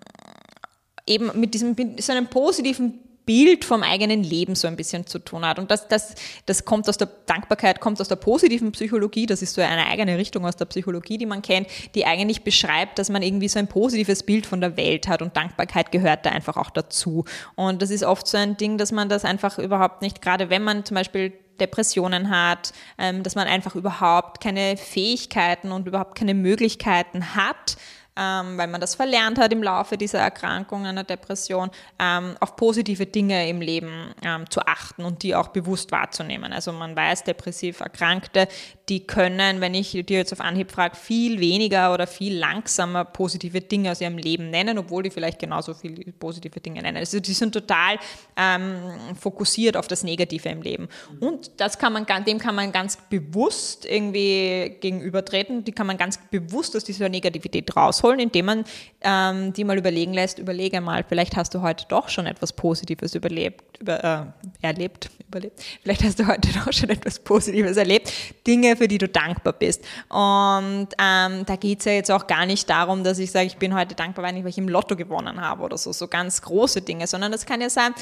eben 1.08 1.32
mit 1.40 1.54
diesem 1.54 1.76
so 2.00 2.12
einem 2.12 2.28
positiven 2.28 3.00
Bild 3.28 3.66
vom 3.66 3.84
eigenen 3.84 4.24
Leben 4.24 4.56
so 4.56 4.68
ein 4.68 4.78
bisschen 4.78 5.06
zu 5.06 5.20
tun 5.20 5.46
hat. 5.46 5.60
Und 5.60 5.70
das, 5.70 5.90
das, 5.90 6.16
das 6.46 6.64
kommt 6.64 6.88
aus 6.88 6.98
der 6.98 7.10
Dankbarkeit, 7.26 7.82
kommt 7.82 8.00
aus 8.00 8.08
der 8.08 8.16
positiven 8.16 8.72
Psychologie. 8.72 9.26
Das 9.26 9.42
ist 9.42 9.54
so 9.54 9.62
eine 9.62 9.86
eigene 9.86 10.18
Richtung 10.18 10.46
aus 10.46 10.56
der 10.56 10.66
Psychologie, 10.66 11.18
die 11.18 11.26
man 11.26 11.42
kennt, 11.42 11.68
die 11.94 12.06
eigentlich 12.06 12.44
beschreibt, 12.44 12.98
dass 12.98 13.10
man 13.10 13.22
irgendwie 13.22 13.50
so 13.50 13.60
ein 13.60 13.68
positives 13.68 14.24
Bild 14.24 14.46
von 14.46 14.62
der 14.62 14.78
Welt 14.78 15.10
hat 15.10 15.22
und 15.22 15.36
Dankbarkeit 15.36 15.92
gehört 15.92 16.26
da 16.26 16.30
einfach 16.30 16.56
auch 16.56 16.70
dazu. 16.70 17.26
Und 17.56 17.82
das 17.82 17.92
ist 17.92 18.04
oft 18.04 18.26
so 18.26 18.38
ein 18.38 18.56
Ding, 18.56 18.78
dass 18.78 18.94
man 18.94 19.10
das 19.10 19.26
einfach 19.26 19.60
überhaupt 19.60 20.02
nicht, 20.02 20.22
gerade 20.22 20.50
wenn 20.50 20.64
man 20.64 20.86
zum 20.86 20.96
Beispiel 20.96 21.34
Depressionen 21.60 22.30
hat, 22.30 22.72
ähm, 22.98 23.24
dass 23.24 23.36
man 23.36 23.48
einfach 23.48 23.76
überhaupt 23.76 24.42
keine 24.42 24.78
Fähigkeiten 24.78 25.72
und 25.72 25.88
überhaupt 25.88 26.18
keine 26.18 26.34
Möglichkeiten 26.34 27.36
hat, 27.36 27.76
ähm, 28.18 28.58
weil 28.58 28.68
man 28.68 28.82
das 28.82 28.96
verlernt 28.96 29.38
hat 29.38 29.54
im 29.54 29.62
Laufe 29.62 29.98
dieser 29.98 30.20
Erkrankung, 30.20 30.86
einer 30.86 31.04
Depression, 31.04 31.70
ähm, 32.00 32.36
auf 32.40 32.56
positive 32.56 33.06
Dinge 33.06 33.48
im 33.48 33.62
Leben 33.62 34.12
ähm, 34.24 34.50
zu 34.50 34.62
achten 34.62 35.04
und 35.06 35.22
die 35.22 35.36
auch 35.36 35.50
bewusst 35.50 35.92
wahrzunehmen. 35.92 36.52
Also 36.52 36.72
man 36.72 36.96
weiß, 36.96 37.26
depressiv 37.26 37.80
Erkrankte, 37.80 38.48
die 38.90 39.06
können, 39.06 39.62
wenn 39.62 39.74
ich 39.74 39.92
dir 39.92 40.18
jetzt 40.18 40.34
auf 40.34 40.42
Anhieb 40.42 40.72
frage, 40.72 40.96
viel 40.96 41.40
weniger 41.40 41.94
oder 41.94 42.08
viel 42.08 42.36
langsamer 42.36 43.06
positive 43.06 43.62
Dinge 43.62 43.92
aus 43.92 44.02
ihrem 44.02 44.18
Leben 44.18 44.50
nennen, 44.50 44.78
obwohl 44.78 45.04
die 45.04 45.12
vielleicht 45.12 45.40
genauso 45.40 45.74
viele 45.74 46.12
positive 46.14 46.60
Dinge 46.60 46.82
nennen. 46.82 46.98
Also 46.98 47.20
die 47.20 47.34
sind 47.34 47.52
total 47.52 48.00
ähm, 48.36 49.16
fokussiert 49.20 49.78
auf 49.78 49.88
das 49.88 50.04
Negative 50.04 50.50
im 50.50 50.62
Leben. 50.62 50.88
Und 51.20 51.52
das 51.58 51.78
kann 51.78 51.94
man, 51.94 52.06
dem 52.26 52.40
kann 52.40 52.56
man 52.56 52.72
ganz 52.72 52.98
bewusst 53.10 53.86
irgendwie 53.86 54.78
gegenübertreten, 54.80 55.64
die 55.64 55.72
kann 55.72 55.86
man 55.86 55.98
ganz 55.98 56.18
bewusst 56.32 56.76
aus 56.76 56.84
dieser 56.84 57.10
Negativität 57.10 57.76
rausholen 57.76 58.07
rausholen, 58.08 58.20
indem 58.20 58.46
man 58.46 58.66
ähm, 59.02 59.54
die 59.54 59.64
mal 59.64 59.78
überlegen 59.78 60.14
lässt, 60.14 60.40
überlege 60.40 60.82
mal, 60.82 61.04
vielleicht 61.08 61.36
hast 61.36 61.54
du 61.54 61.62
heute 61.62 61.86
doch 61.88 62.10
schon 62.10 62.26
etwas 62.26 62.54
Positives 62.54 63.14
überlebt, 63.16 63.80
über, 63.80 64.04
äh, 64.04 64.66
erlebt, 64.66 65.10
überlebt. 65.28 65.62
Vielleicht 65.84 66.04
hast 66.04 66.20
du 66.20 66.28
heute 66.28 66.50
doch 66.54 66.74
schon 66.74 66.90
etwas 66.90 67.20
Positives 67.20 67.78
erlebt, 67.78 68.12
Dinge, 68.46 68.76
für 68.76 68.88
die 68.88 68.98
du 68.98 69.08
dankbar 69.08 69.54
bist. 69.54 69.84
Und 70.10 70.88
ähm, 71.00 71.46
da 71.46 71.56
geht 71.60 71.80
es 71.80 71.86
ja 71.86 71.92
jetzt 71.92 72.12
auch 72.12 72.28
gar 72.28 72.46
nicht 72.46 72.70
darum, 72.70 73.04
dass 73.04 73.20
ich 73.20 73.32
sage, 73.32 73.46
ich 73.46 73.58
bin 73.58 73.76
heute 73.76 73.96
dankbar, 73.96 74.26
weil 74.26 74.46
ich 74.46 74.58
im 74.58 74.68
Lotto 74.68 74.96
gewonnen 74.96 75.40
habe 75.42 75.64
oder 75.64 75.78
so, 75.78 75.92
so 75.92 76.08
ganz 76.08 76.42
große 76.42 76.82
Dinge, 76.82 77.06
sondern 77.08 77.32
das 77.32 77.46
kann 77.46 77.62
ja 77.62 77.70
sein, 77.70 77.94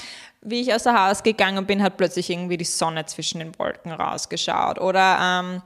wie 0.41 0.61
ich 0.61 0.73
aus 0.73 0.83
der 0.83 1.07
Haus 1.07 1.23
gegangen 1.23 1.65
bin, 1.65 1.83
hat 1.83 1.97
plötzlich 1.97 2.29
irgendwie 2.29 2.57
die 2.57 2.65
Sonne 2.65 3.05
zwischen 3.05 3.39
den 3.39 3.57
Wolken 3.59 3.91
rausgeschaut 3.91 4.79
oder 4.79 5.17
ähm, 5.21 5.61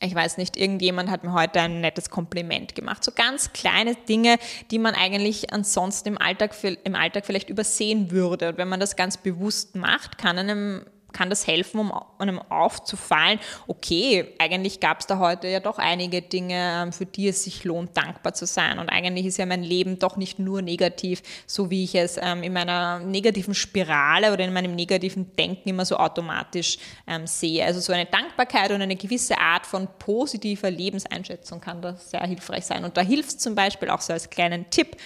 ich 0.00 0.14
weiß 0.14 0.38
nicht, 0.38 0.56
irgendjemand 0.56 1.10
hat 1.10 1.24
mir 1.24 1.32
heute 1.32 1.60
ein 1.60 1.80
nettes 1.80 2.08
Kompliment 2.08 2.74
gemacht. 2.74 3.04
So 3.04 3.12
ganz 3.14 3.52
kleine 3.52 3.94
Dinge, 3.94 4.38
die 4.70 4.78
man 4.78 4.94
eigentlich 4.94 5.52
ansonsten 5.52 6.08
im 6.08 6.18
Alltag, 6.18 6.54
im 6.84 6.94
Alltag 6.94 7.26
vielleicht 7.26 7.50
übersehen 7.50 8.10
würde. 8.10 8.48
Und 8.48 8.58
wenn 8.58 8.68
man 8.68 8.80
das 8.80 8.96
ganz 8.96 9.18
bewusst 9.18 9.76
macht, 9.76 10.16
kann 10.16 10.38
einem 10.38 10.86
kann 11.12 11.30
das 11.30 11.46
helfen, 11.46 11.80
um 11.80 11.92
einem 12.18 12.38
aufzufallen, 12.38 13.38
okay, 13.66 14.34
eigentlich 14.38 14.80
gab 14.80 15.00
es 15.00 15.06
da 15.06 15.18
heute 15.18 15.48
ja 15.48 15.60
doch 15.60 15.78
einige 15.78 16.22
Dinge, 16.22 16.82
ähm, 16.82 16.92
für 16.92 17.06
die 17.06 17.28
es 17.28 17.44
sich 17.44 17.64
lohnt, 17.64 17.96
dankbar 17.96 18.34
zu 18.34 18.46
sein. 18.46 18.78
Und 18.78 18.88
eigentlich 18.88 19.26
ist 19.26 19.38
ja 19.38 19.46
mein 19.46 19.62
Leben 19.62 19.98
doch 19.98 20.16
nicht 20.16 20.38
nur 20.38 20.62
negativ, 20.62 21.22
so 21.46 21.70
wie 21.70 21.84
ich 21.84 21.94
es 21.94 22.18
ähm, 22.20 22.42
in 22.42 22.52
meiner 22.52 23.00
negativen 23.00 23.54
Spirale 23.54 24.32
oder 24.32 24.44
in 24.44 24.52
meinem 24.52 24.74
negativen 24.74 25.34
Denken 25.36 25.68
immer 25.68 25.84
so 25.84 25.96
automatisch 25.96 26.78
ähm, 27.06 27.26
sehe. 27.26 27.64
Also 27.64 27.80
so 27.80 27.92
eine 27.92 28.06
Dankbarkeit 28.06 28.70
und 28.70 28.82
eine 28.82 28.96
gewisse 28.96 29.38
Art 29.38 29.66
von 29.66 29.88
positiver 29.98 30.70
Lebenseinschätzung 30.70 31.60
kann 31.60 31.82
da 31.82 31.96
sehr 31.96 32.22
hilfreich 32.22 32.66
sein. 32.66 32.84
Und 32.84 32.96
da 32.96 33.00
hilft 33.00 33.30
es 33.30 33.38
zum 33.38 33.54
Beispiel 33.54 33.90
auch 33.90 34.00
so 34.00 34.12
als 34.12 34.30
kleinen 34.30 34.68
Tipp, 34.70 34.96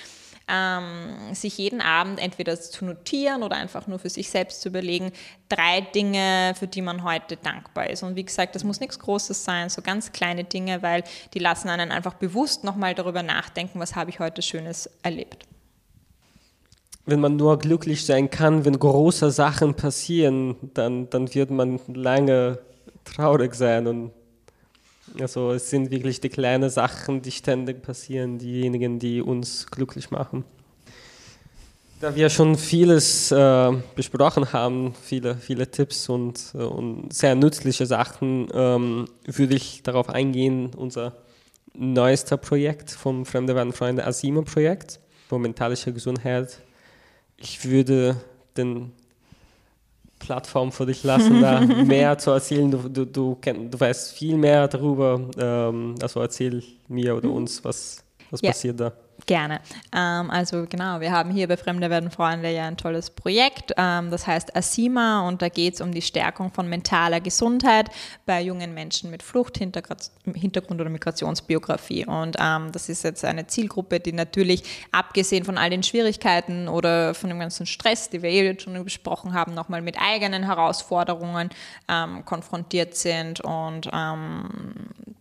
ähm, 0.48 1.34
sich 1.34 1.58
jeden 1.58 1.80
Abend 1.80 2.20
entweder 2.20 2.58
zu 2.60 2.84
notieren 2.84 3.42
oder 3.42 3.56
einfach 3.56 3.86
nur 3.86 3.98
für 3.98 4.10
sich 4.10 4.28
selbst 4.30 4.60
zu 4.60 4.68
überlegen, 4.68 5.12
drei 5.48 5.80
Dinge, 5.80 6.54
für 6.58 6.66
die 6.66 6.82
man 6.82 7.02
heute 7.02 7.36
dankbar 7.36 7.88
ist. 7.90 8.02
Und 8.02 8.16
wie 8.16 8.24
gesagt, 8.24 8.54
das 8.54 8.64
muss 8.64 8.80
nichts 8.80 8.98
Großes 8.98 9.44
sein, 9.44 9.70
so 9.70 9.80
ganz 9.82 10.12
kleine 10.12 10.44
Dinge, 10.44 10.82
weil 10.82 11.04
die 11.32 11.38
lassen 11.38 11.68
einen 11.68 11.90
einfach 11.90 12.14
bewusst 12.14 12.64
nochmal 12.64 12.94
darüber 12.94 13.22
nachdenken, 13.22 13.80
was 13.80 13.96
habe 13.96 14.10
ich 14.10 14.20
heute 14.20 14.42
Schönes 14.42 14.90
erlebt. 15.02 15.46
Wenn 17.06 17.20
man 17.20 17.36
nur 17.36 17.58
glücklich 17.58 18.06
sein 18.06 18.30
kann, 18.30 18.64
wenn 18.64 18.78
große 18.78 19.30
Sachen 19.30 19.74
passieren, 19.74 20.56
dann, 20.74 21.10
dann 21.10 21.34
wird 21.34 21.50
man 21.50 21.78
lange 21.88 22.58
traurig 23.04 23.54
sein 23.54 23.86
und 23.86 24.12
also 25.20 25.52
es 25.52 25.70
sind 25.70 25.90
wirklich 25.90 26.20
die 26.20 26.28
kleinen 26.28 26.70
Sachen, 26.70 27.22
die 27.22 27.30
ständig 27.30 27.82
passieren, 27.82 28.38
diejenigen, 28.38 28.98
die 28.98 29.20
uns 29.22 29.66
glücklich 29.66 30.10
machen. 30.10 30.44
Da 32.00 32.14
wir 32.14 32.28
schon 32.28 32.56
vieles 32.56 33.30
äh, 33.30 33.72
besprochen 33.94 34.52
haben, 34.52 34.94
viele, 35.02 35.36
viele 35.36 35.70
Tipps 35.70 36.08
und, 36.08 36.52
äh, 36.54 36.58
und 36.58 37.12
sehr 37.12 37.34
nützliche 37.34 37.86
Sachen, 37.86 38.48
ähm, 38.52 39.06
würde 39.24 39.54
ich 39.54 39.82
darauf 39.82 40.10
eingehen, 40.10 40.70
unser 40.76 41.14
neuester 41.72 42.36
Projekt 42.36 42.90
vom 42.90 43.24
Fremde 43.24 43.54
werden 43.54 43.72
Freunde 43.72 44.06
Asima-Projekt, 44.06 45.00
für 45.28 45.38
mentale 45.38 45.76
Gesundheit. 45.76 46.58
Ich 47.36 47.64
würde 47.64 48.16
den 48.56 48.92
Plattform 50.24 50.72
für 50.72 50.86
dich 50.86 51.04
lassen, 51.04 51.40
da 51.40 51.60
mehr 51.84 52.16
zu 52.18 52.30
erzählen. 52.30 52.70
Du, 52.70 52.88
du, 52.88 53.04
du, 53.04 53.34
kenn, 53.36 53.70
du 53.70 53.78
weißt 53.78 54.12
viel 54.12 54.36
mehr 54.36 54.66
darüber. 54.68 55.20
Ähm, 55.38 55.94
also 56.00 56.20
erzähl 56.20 56.62
mir 56.88 57.16
oder 57.16 57.28
mhm. 57.28 57.36
uns, 57.36 57.64
was, 57.64 58.02
was 58.30 58.40
ja. 58.40 58.50
passiert 58.50 58.80
da. 58.80 58.92
Gerne. 59.26 59.60
Ähm, 59.90 60.30
also 60.30 60.66
genau, 60.68 61.00
wir 61.00 61.10
haben 61.10 61.30
hier 61.30 61.48
bei 61.48 61.56
Fremde 61.56 61.88
werden 61.88 62.10
Freunde 62.10 62.50
ja 62.50 62.66
ein 62.66 62.76
tolles 62.76 63.08
Projekt, 63.08 63.72
ähm, 63.78 64.10
das 64.10 64.26
heißt 64.26 64.54
ASIMA 64.54 65.26
und 65.26 65.40
da 65.40 65.48
geht 65.48 65.74
es 65.74 65.80
um 65.80 65.92
die 65.92 66.02
Stärkung 66.02 66.52
von 66.52 66.68
mentaler 66.68 67.22
Gesundheit 67.22 67.88
bei 68.26 68.42
jungen 68.42 68.74
Menschen 68.74 69.10
mit 69.10 69.22
Fluchthintergrund 69.22 70.80
oder 70.80 70.90
Migrationsbiografie. 70.90 72.04
Und 72.04 72.36
ähm, 72.38 72.70
das 72.72 72.90
ist 72.90 73.02
jetzt 73.02 73.24
eine 73.24 73.46
Zielgruppe, 73.46 73.98
die 73.98 74.12
natürlich 74.12 74.62
abgesehen 74.92 75.44
von 75.44 75.56
all 75.56 75.70
den 75.70 75.82
Schwierigkeiten 75.82 76.68
oder 76.68 77.14
von 77.14 77.30
dem 77.30 77.38
ganzen 77.38 77.64
Stress, 77.64 78.10
die 78.10 78.20
wir 78.20 78.28
eh 78.28 78.44
jetzt 78.44 78.64
schon 78.64 78.84
besprochen 78.84 79.32
haben, 79.32 79.54
nochmal 79.54 79.80
mit 79.80 79.96
eigenen 79.98 80.42
Herausforderungen 80.42 81.48
ähm, 81.88 82.26
konfrontiert 82.26 82.94
sind. 82.94 83.40
Und 83.40 83.88
ähm, 83.90 84.50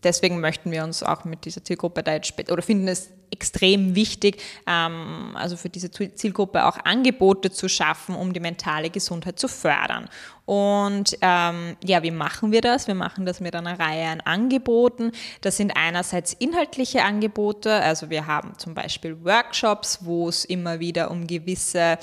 deswegen 0.04 0.40
möchten 0.40 0.72
wir 0.72 0.84
uns 0.84 1.04
auch 1.04 1.26
mit 1.26 1.46
dieser 1.46 1.64
Zielgruppe 1.64 2.04
da 2.04 2.14
jetzt 2.14 2.34
oder 2.52 2.62
finden 2.62 2.88
es 2.88 3.10
extrem 3.34 3.96
wichtig, 3.96 4.42
ähm, 4.68 5.36
also 5.36 5.58
für 5.58 5.70
diese 5.70 5.90
Zielgruppe 5.92 6.66
auch 6.66 6.78
Angebote 6.86 7.52
zu 7.52 7.68
schaffen, 7.68 8.16
um 8.16 8.32
die 8.32 8.40
mentale 8.40 8.90
Gesundheit 8.92 9.40
zu 9.40 9.48
fördern. 9.48 10.08
Und 10.46 11.18
ähm, 11.22 11.76
ja, 11.84 12.04
wie 12.04 12.12
machen 12.12 12.52
wir 12.52 12.62
das? 12.62 12.88
Wir 12.88 12.96
machen 12.96 13.26
das 13.26 13.40
mit 13.40 13.56
einer 13.56 13.80
Reihe 13.80 14.08
an 14.08 14.22
Angeboten. 14.22 15.12
Das 15.42 15.58
sind 15.58 15.72
einerseits 15.76 16.34
inhaltliche 16.34 17.04
Angebote, 17.04 17.74
also 17.74 18.10
wir 18.10 18.28
haben 18.28 18.54
zum 18.58 18.76
Beispiel 18.76 19.24
Workshops, 19.24 20.00
wo 20.02 20.30
es 20.30 20.46
immer 20.46 20.80
wieder 20.80 21.10
um 21.10 21.26
gewisse 21.26 21.98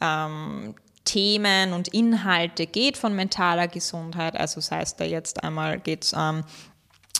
ähm, 0.00 0.74
Themen 1.04 1.72
und 1.72 1.88
Inhalte 1.88 2.66
geht 2.66 2.96
von 2.96 3.14
mentaler 3.14 3.68
Gesundheit. 3.68 4.36
Also 4.36 4.60
sei 4.60 4.82
es 4.82 4.96
da 4.96 5.04
jetzt 5.04 5.42
einmal 5.42 5.78
geht 5.78 6.04
es 6.04 6.14
ähm, 6.16 6.44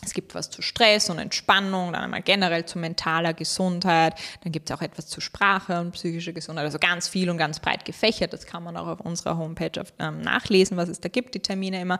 es 0.03 0.13
gibt 0.13 0.35
was 0.35 0.49
zu 0.49 0.61
Stress 0.61 1.09
und 1.09 1.19
Entspannung, 1.19 1.93
dann 1.93 2.03
einmal 2.03 2.21
generell 2.21 2.65
zu 2.65 2.79
mentaler 2.79 3.33
Gesundheit, 3.33 4.15
dann 4.43 4.51
gibt 4.51 4.69
es 4.69 4.75
auch 4.75 4.81
etwas 4.81 5.07
zu 5.07 5.21
Sprache 5.21 5.79
und 5.79 5.91
psychischer 5.91 6.33
Gesundheit, 6.33 6.65
also 6.65 6.79
ganz 6.79 7.07
viel 7.07 7.29
und 7.29 7.37
ganz 7.37 7.59
breit 7.59 7.85
gefächert. 7.85 8.33
Das 8.33 8.45
kann 8.45 8.63
man 8.63 8.77
auch 8.77 8.87
auf 8.87 8.99
unserer 9.01 9.37
Homepage 9.37 9.71
ähm, 9.99 10.21
nachlesen, 10.21 10.77
was 10.77 10.89
es 10.89 10.99
da 10.99 11.09
gibt, 11.09 11.35
die 11.35 11.39
Termine 11.39 11.81
immer. 11.81 11.99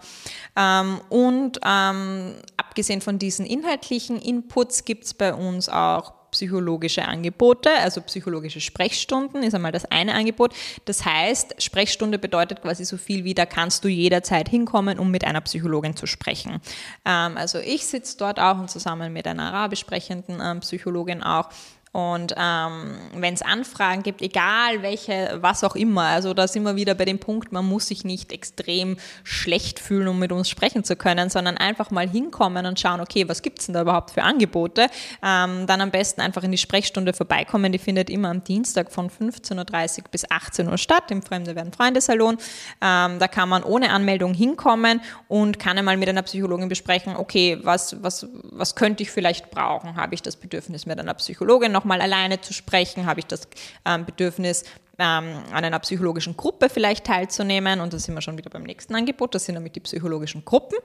Ähm, 0.56 1.02
und 1.10 1.60
ähm, 1.66 2.36
abgesehen 2.58 3.02
von 3.02 3.20
diesen 3.20 3.46
inhaltlichen 3.46 4.20
Inputs 4.20 4.86
gibt 4.86 5.06
es 5.06 5.14
bei 5.14 5.34
uns 5.34 5.70
auch 5.70 6.17
psychologische 6.32 7.06
Angebote, 7.06 7.70
also 7.82 8.02
psychologische 8.02 8.62
Sprechstunden 8.62 9.44
ist 9.44 9.54
einmal 9.54 9.72
das 9.72 9.86
eine 9.86 10.14
Angebot. 10.14 10.54
Das 10.86 11.06
heißt, 11.06 11.62
Sprechstunde 11.62 12.20
bedeutet 12.20 12.62
quasi 12.62 12.86
so 12.86 12.98
viel 12.98 13.24
wie, 13.24 13.34
da 13.34 13.46
kannst 13.46 13.84
du 13.84 13.88
jederzeit 13.88 14.50
hinkommen, 14.50 15.00
um 15.00 15.12
mit 15.12 15.24
einer 15.24 15.42
Psychologin 15.42 15.96
zu 15.96 16.06
sprechen. 16.06 16.62
Ähm, 17.06 17.38
also 17.38 17.60
ich 17.60 17.86
sitze 17.86 18.18
dort 18.18 18.40
auch 18.40 18.60
und 18.60 18.70
zusammen 18.70 19.14
mit 19.14 19.28
einer 19.28 19.54
arabisch 19.54 19.80
sprechenden 19.80 20.40
ähm, 20.42 20.60
Psychologin 20.60 21.24
auch 21.24 21.50
und 21.98 22.36
ähm, 22.38 22.92
wenn 23.16 23.34
es 23.34 23.42
Anfragen 23.42 24.04
gibt, 24.04 24.22
egal 24.22 24.84
welche, 24.84 25.40
was 25.42 25.64
auch 25.64 25.76
immer, 25.76 26.04
also 26.04 26.36
da 26.36 26.48
sind 26.48 26.62
wir 26.62 26.76
wieder 26.76 26.94
bei 26.94 27.06
dem 27.06 27.18
Punkt, 27.18 27.52
man 27.52 27.66
muss 27.66 27.88
sich 27.88 28.06
nicht 28.06 28.32
extrem 28.32 28.98
schlecht 29.24 29.80
fühlen, 29.80 30.08
um 30.08 30.20
mit 30.20 30.32
uns 30.32 30.48
sprechen 30.48 30.84
zu 30.84 30.96
können, 30.96 31.32
sondern 31.32 31.58
einfach 31.58 31.90
mal 31.90 32.08
hinkommen 32.08 32.68
und 32.68 32.80
schauen, 32.80 33.02
okay, 33.02 33.28
was 33.28 33.42
gibt 33.42 33.62
es 33.62 33.66
denn 33.66 33.74
da 33.74 33.82
überhaupt 33.82 34.12
für 34.12 34.22
Angebote? 34.22 34.90
Ähm, 35.24 35.66
dann 35.66 35.82
am 35.82 35.90
besten 35.90 36.22
einfach 36.22 36.44
in 36.44 36.52
die 36.52 36.60
Sprechstunde 36.60 37.14
vorbeikommen. 37.14 37.72
Die 37.72 37.80
findet 37.80 38.12
immer 38.12 38.30
am 38.30 38.44
Dienstag 38.44 38.92
von 38.92 39.10
15.30 39.10 39.98
Uhr 39.98 40.04
bis 40.12 40.30
18 40.30 40.68
Uhr 40.68 40.78
statt, 40.78 41.10
im 41.10 41.24
Fremde 41.24 41.56
werden 41.56 41.74
Freundesalon. 41.74 42.38
Ähm, 42.80 43.18
da 43.18 43.28
kann 43.28 43.50
man 43.50 43.64
ohne 43.64 43.90
Anmeldung 43.90 44.36
hinkommen 44.36 45.02
und 45.30 45.58
kann 45.58 45.80
einmal 45.80 45.98
mit 45.98 46.10
einer 46.10 46.22
Psychologin 46.22 46.70
besprechen, 46.70 47.16
okay, 47.16 47.58
was, 47.64 48.04
was, 48.04 48.28
was 48.52 48.76
könnte 48.76 49.02
ich 49.02 49.10
vielleicht 49.10 49.50
brauchen? 49.50 49.96
Habe 49.96 50.14
ich 50.14 50.22
das 50.22 50.36
Bedürfnis, 50.36 50.86
mit 50.86 51.00
einer 51.00 51.16
Psychologin 51.16 51.72
noch 51.72 51.87
mal 51.88 52.02
alleine 52.02 52.42
zu 52.42 52.54
sprechen? 52.54 53.06
Habe 53.06 53.22
ich 53.22 53.26
das 53.26 53.48
ähm, 53.86 54.06
Bedürfnis, 54.06 54.64
ähm, 55.00 55.44
an 55.52 55.64
einer 55.64 55.80
psychologischen 55.80 56.38
Gruppe 56.38 56.70
vielleicht 56.70 57.06
teilzunehmen? 57.06 57.80
Und 57.80 57.94
da 57.94 58.00
sind 58.00 58.14
wir 58.14 58.22
schon 58.22 58.38
wieder 58.38 58.50
beim 58.50 58.64
nächsten 58.64 58.96
Angebot. 58.96 59.34
Das 59.36 59.46
sind 59.46 59.56
nämlich 59.56 59.74
die 59.74 59.80
psychologischen 59.80 60.46
Gruppen. 60.46 60.78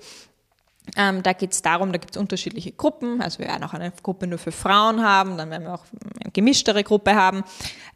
Ähm, 0.96 1.22
da 1.22 1.32
geht 1.32 1.52
es 1.52 1.62
darum, 1.62 1.92
da 1.92 1.98
gibt 1.98 2.14
es 2.14 2.20
unterschiedliche 2.20 2.72
Gruppen. 2.72 3.22
Also 3.22 3.38
wir 3.38 3.46
werden 3.46 3.64
auch 3.64 3.72
eine 3.72 3.92
Gruppe 4.02 4.26
nur 4.26 4.38
für 4.38 4.52
Frauen 4.52 5.02
haben, 5.02 5.38
dann 5.38 5.50
werden 5.50 5.64
wir 5.64 5.74
auch 5.74 5.84
eine 6.20 6.30
gemischtere 6.32 6.84
Gruppe 6.84 7.14
haben. 7.14 7.44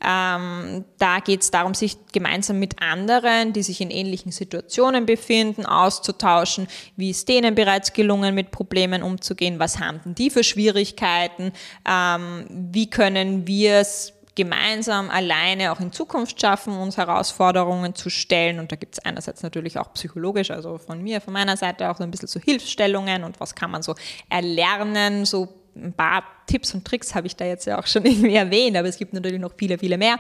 Ähm, 0.01 0.85
da 0.99 1.21
geht 1.21 1.43
es 1.43 1.51
darum, 1.51 1.75
sich 1.75 1.99
gemeinsam 2.13 2.59
mit 2.59 2.83
anderen, 2.83 3.53
die 3.53 3.63
sich 3.63 3.81
in 3.81 3.91
ähnlichen 3.91 4.33
Situationen 4.33 5.05
befinden, 5.05 5.67
auszutauschen. 5.67 6.69
Wie 6.97 7.11
ist 7.11 7.29
denen 7.29 7.55
bereits 7.55 7.93
gelungen, 7.93 8.35
mit 8.35 8.51
Problemen 8.51 9.03
umzugehen? 9.03 9.59
Was 9.59 9.79
haben 9.79 10.01
die 10.15 10.31
für 10.31 10.45
Schwierigkeiten? 10.45 11.53
Ähm, 11.87 12.47
wie 12.51 12.89
können 12.89 13.47
wir 13.47 13.77
es 13.77 14.16
gemeinsam 14.37 15.11
alleine 15.11 15.73
auch 15.73 15.81
in 15.81 15.93
Zukunft 15.93 16.41
schaffen, 16.41 16.77
uns 16.77 16.97
Herausforderungen 16.97 17.95
zu 17.95 18.11
stellen. 18.11 18.61
Und 18.61 18.71
da 18.71 18.77
gibt 18.77 18.95
es 18.95 19.05
einerseits 19.05 19.43
natürlich 19.43 19.79
auch 19.79 19.93
psychologisch, 19.95 20.53
also 20.53 20.79
von 20.79 21.03
mir, 21.03 21.21
von 21.21 21.33
meiner 21.33 21.57
Seite 21.57 21.91
auch 21.91 21.97
so 21.97 22.05
ein 22.05 22.11
bisschen 22.11 22.29
so 22.29 22.39
Hilfsstellungen 22.39 23.25
und 23.25 23.41
was 23.41 23.55
kann 23.55 23.71
man 23.71 23.83
so 23.83 23.95
erlernen, 24.29 25.25
so 25.25 25.49
ein 25.75 25.93
paar 25.93 26.23
Tipps 26.47 26.75
und 26.75 26.85
Tricks 26.85 27.15
habe 27.15 27.27
ich 27.27 27.37
da 27.37 27.45
jetzt 27.45 27.67
ja 27.67 27.79
auch 27.79 27.87
schon 27.87 28.05
irgendwie 28.07 28.35
erwähnt, 28.35 28.77
aber 28.77 28.89
es 28.89 28.99
gibt 28.99 29.13
natürlich 29.13 29.41
noch 29.41 29.53
viele, 29.57 29.79
viele 29.79 29.99
mehr. 29.99 30.19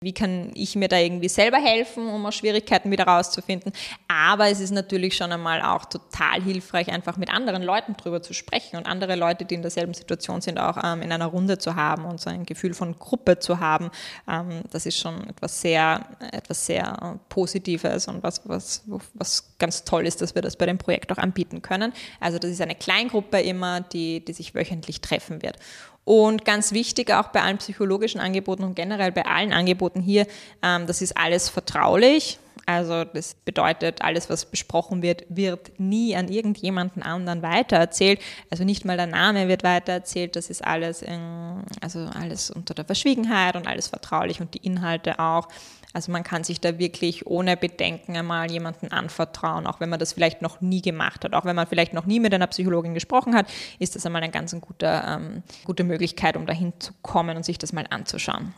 Wie 0.00 0.12
kann 0.12 0.50
ich 0.54 0.76
mir 0.76 0.88
da 0.88 0.98
irgendwie 0.98 1.30
selber 1.30 1.56
helfen, 1.56 2.08
um 2.08 2.26
aus 2.26 2.34
Schwierigkeiten 2.34 2.90
wieder 2.90 3.06
rauszufinden? 3.06 3.72
Aber 4.06 4.50
es 4.50 4.60
ist 4.60 4.70
natürlich 4.70 5.16
schon 5.16 5.32
einmal 5.32 5.62
auch 5.62 5.86
total 5.86 6.42
hilfreich, 6.42 6.88
einfach 6.90 7.16
mit 7.16 7.32
anderen 7.32 7.62
Leuten 7.62 7.96
drüber 7.96 8.20
zu 8.20 8.34
sprechen 8.34 8.76
und 8.76 8.86
andere 8.86 9.16
Leute, 9.16 9.46
die 9.46 9.54
in 9.54 9.62
derselben 9.62 9.94
Situation 9.94 10.42
sind, 10.42 10.58
auch 10.58 10.76
ähm, 10.84 11.00
in 11.00 11.10
einer 11.10 11.26
Runde 11.26 11.56
zu 11.56 11.74
haben 11.74 12.04
und 12.04 12.20
so 12.20 12.28
ein 12.28 12.44
Gefühl 12.44 12.74
von 12.74 12.98
Gruppe 12.98 13.38
zu 13.38 13.60
haben. 13.60 13.90
Ähm, 14.28 14.60
das 14.70 14.84
ist 14.84 14.98
schon 14.98 15.26
etwas 15.26 15.62
sehr, 15.62 16.06
etwas 16.32 16.66
sehr 16.66 16.98
äh, 17.00 17.18
Positives 17.30 18.06
und 18.06 18.22
was, 18.22 18.46
was, 18.46 18.84
was 19.14 19.56
ganz 19.58 19.84
toll 19.84 20.06
ist, 20.06 20.20
dass 20.20 20.34
wir 20.34 20.42
das 20.42 20.56
bei 20.56 20.66
dem 20.66 20.76
Projekt 20.76 21.12
auch 21.12 21.18
anbieten 21.18 21.62
können. 21.62 21.94
Also 22.20 22.38
das 22.38 22.50
ist 22.50 22.60
eine 22.60 22.74
Kleingruppe 22.74 23.40
immer, 23.40 23.80
die, 23.80 24.22
die 24.22 24.32
sich 24.34 24.54
wöchentlich 24.54 25.00
treffen 25.00 25.42
wird. 25.42 25.56
Und 26.04 26.44
ganz 26.44 26.72
wichtig 26.72 27.10
auch 27.12 27.28
bei 27.28 27.40
allen 27.40 27.56
psychologischen 27.56 28.20
Angeboten 28.20 28.62
und 28.62 28.74
generell 28.74 29.10
bei 29.10 29.24
allen 29.24 29.54
Angeboten 29.54 29.93
hier, 30.02 30.26
ähm, 30.62 30.86
das 30.86 31.02
ist 31.02 31.16
alles 31.16 31.48
vertraulich. 31.48 32.38
Also 32.66 33.04
das 33.04 33.34
bedeutet, 33.34 34.02
alles, 34.02 34.30
was 34.30 34.46
besprochen 34.46 35.02
wird, 35.02 35.24
wird 35.28 35.78
nie 35.78 36.16
an 36.16 36.28
irgendjemanden 36.28 37.02
anderen 37.02 37.42
weitererzählt. 37.42 38.20
Also 38.50 38.64
nicht 38.64 38.84
mal 38.84 38.96
der 38.96 39.06
Name 39.06 39.48
wird 39.48 39.64
weitererzählt. 39.64 40.34
Das 40.36 40.48
ist 40.48 40.64
alles, 40.64 41.02
in, 41.02 41.62
also 41.82 42.08
alles 42.18 42.50
unter 42.50 42.72
der 42.74 42.86
Verschwiegenheit 42.86 43.56
und 43.56 43.66
alles 43.66 43.88
vertraulich 43.88 44.40
und 44.40 44.54
die 44.54 44.64
Inhalte 44.64 45.18
auch. 45.18 45.48
Also 45.92 46.10
man 46.10 46.24
kann 46.24 46.42
sich 46.42 46.60
da 46.60 46.78
wirklich 46.78 47.26
ohne 47.26 47.56
Bedenken 47.56 48.16
einmal 48.16 48.50
jemanden 48.50 48.90
anvertrauen, 48.90 49.66
auch 49.66 49.78
wenn 49.78 49.90
man 49.90 50.00
das 50.00 50.12
vielleicht 50.12 50.42
noch 50.42 50.60
nie 50.60 50.82
gemacht 50.82 51.24
hat, 51.24 51.34
auch 51.34 51.44
wenn 51.44 51.54
man 51.54 51.68
vielleicht 51.68 51.94
noch 51.94 52.04
nie 52.04 52.18
mit 52.18 52.34
einer 52.34 52.48
Psychologin 52.48 52.94
gesprochen 52.94 53.36
hat, 53.36 53.46
ist 53.78 53.94
das 53.94 54.04
einmal 54.04 54.22
eine 54.22 54.32
ganz 54.32 54.56
gute, 54.60 55.02
ähm, 55.06 55.44
gute 55.64 55.84
Möglichkeit, 55.84 56.36
um 56.36 56.46
dahin 56.46 56.72
zu 56.80 56.92
kommen 57.02 57.36
und 57.36 57.44
sich 57.44 57.58
das 57.58 57.72
mal 57.72 57.86
anzuschauen. 57.90 58.54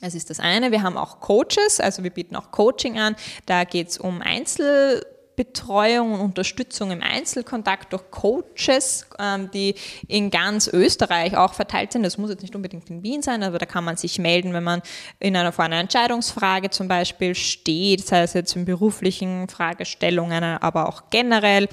Das 0.00 0.14
ist 0.14 0.30
das 0.30 0.40
eine. 0.40 0.70
Wir 0.72 0.82
haben 0.82 0.96
auch 0.96 1.20
Coaches, 1.20 1.78
also 1.78 2.02
wir 2.02 2.10
bieten 2.10 2.36
auch 2.36 2.50
Coaching 2.50 2.98
an. 2.98 3.16
Da 3.46 3.64
geht 3.64 3.88
es 3.88 3.98
um 3.98 4.22
Einzel 4.22 5.02
Betreuung 5.40 6.12
und 6.12 6.20
Unterstützung 6.20 6.90
im 6.90 7.02
Einzelkontakt 7.02 7.94
durch 7.94 8.10
Coaches, 8.10 9.06
ähm, 9.18 9.50
die 9.50 9.74
in 10.06 10.28
ganz 10.28 10.68
Österreich 10.68 11.34
auch 11.34 11.54
verteilt 11.54 11.92
sind. 11.92 12.02
Das 12.02 12.18
muss 12.18 12.28
jetzt 12.28 12.42
nicht 12.42 12.54
unbedingt 12.54 12.90
in 12.90 13.02
Wien 13.02 13.22
sein, 13.22 13.42
aber 13.42 13.58
da 13.58 13.64
kann 13.64 13.82
man 13.82 13.96
sich 13.96 14.18
melden, 14.18 14.52
wenn 14.52 14.64
man 14.64 14.82
in 15.18 15.34
einer, 15.34 15.50
vor 15.52 15.64
einer 15.64 15.78
Entscheidungsfrage 15.78 16.68
zum 16.68 16.88
Beispiel 16.88 17.34
steht, 17.34 18.06
sei 18.06 18.20
es 18.20 18.34
jetzt 18.34 18.54
in 18.54 18.66
beruflichen 18.66 19.48
Fragestellungen, 19.48 20.44
aber 20.44 20.90
auch 20.90 21.04
generell. 21.08 21.68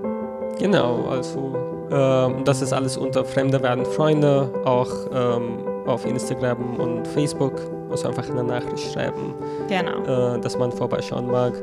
Genau, 0.60 1.06
also 1.08 1.54
ähm, 1.90 2.44
das 2.44 2.60
ist 2.60 2.74
alles 2.74 2.98
unter 2.98 3.24
Fremde 3.24 3.62
werden 3.62 3.86
Freunde, 3.86 4.50
auch 4.66 4.90
ähm, 5.12 5.58
auf 5.86 6.04
Instagram 6.04 6.76
und 6.78 7.08
Facebook. 7.08 7.54
Also 7.90 8.08
einfach 8.08 8.28
eine 8.30 8.44
Nachricht 8.44 8.92
schreiben, 8.92 9.34
genau. 9.68 10.36
äh, 10.36 10.38
dass 10.38 10.56
man 10.56 10.70
vorbeischauen 10.70 11.26
mag. 11.26 11.54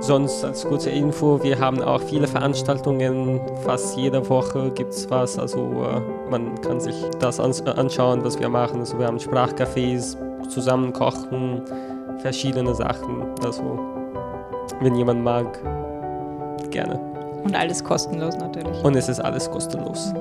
Sonst 0.00 0.42
als 0.44 0.64
kurze 0.64 0.88
Info, 0.88 1.42
wir 1.42 1.58
haben 1.58 1.82
auch 1.82 2.00
viele 2.00 2.26
Veranstaltungen, 2.26 3.40
fast 3.62 3.96
jede 3.96 4.26
Woche 4.30 4.70
gibt 4.70 4.94
es 4.94 5.10
was. 5.10 5.38
Also 5.38 5.58
äh, 5.58 6.30
man 6.30 6.58
kann 6.62 6.80
sich 6.80 6.94
das 7.18 7.40
anschauen, 7.40 8.24
was 8.24 8.38
wir 8.40 8.48
machen. 8.48 8.78
Also 8.80 8.98
wir 8.98 9.06
haben 9.06 9.18
Sprachcafés, 9.18 10.16
zusammen 10.48 10.92
kochen, 10.92 11.62
verschiedene 12.18 12.74
Sachen. 12.74 13.24
Also 13.44 13.78
wenn 14.80 14.94
jemand 14.94 15.22
mag, 15.22 15.58
gerne. 16.70 17.15
Und 17.46 17.54
alles 17.54 17.84
kostenlos 17.84 18.36
natürlich. 18.36 18.82
Und 18.82 18.96
es 18.96 19.08
ist 19.08 19.20
alles 19.20 19.48
kostenlos. 19.48 20.12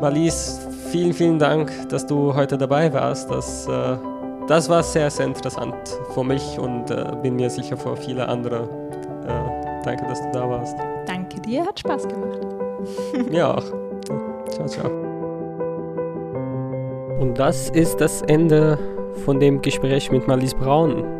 Marlies, 0.00 0.58
vielen, 0.90 1.12
vielen 1.12 1.38
Dank, 1.38 1.70
dass 1.88 2.04
du 2.04 2.34
heute 2.34 2.58
dabei 2.58 2.92
warst. 2.92 3.30
Das, 3.30 3.68
äh, 3.68 3.96
das 4.48 4.68
war 4.68 4.82
sehr, 4.82 5.08
sehr 5.08 5.26
interessant 5.26 5.76
für 6.12 6.24
mich 6.24 6.58
und 6.58 6.90
äh, 6.90 7.04
bin 7.22 7.36
mir 7.36 7.48
sicher 7.48 7.76
für 7.76 7.96
viele 7.96 8.26
andere. 8.26 8.62
Äh, 9.24 9.84
danke, 9.84 10.04
dass 10.06 10.20
du 10.20 10.32
da 10.32 10.50
warst. 10.50 10.76
Danke 11.06 11.40
dir, 11.42 11.64
hat 11.64 11.78
Spaß 11.78 12.08
gemacht. 12.08 12.40
Mir 13.30 13.48
auch. 13.48 13.64
Ciao, 14.50 14.66
ciao. 14.66 14.90
Und 17.20 17.38
das 17.38 17.70
ist 17.70 18.00
das 18.00 18.22
Ende 18.22 18.78
von 19.24 19.38
dem 19.38 19.62
Gespräch 19.62 20.10
mit 20.10 20.26
Marlies 20.26 20.54
Braun. 20.54 21.19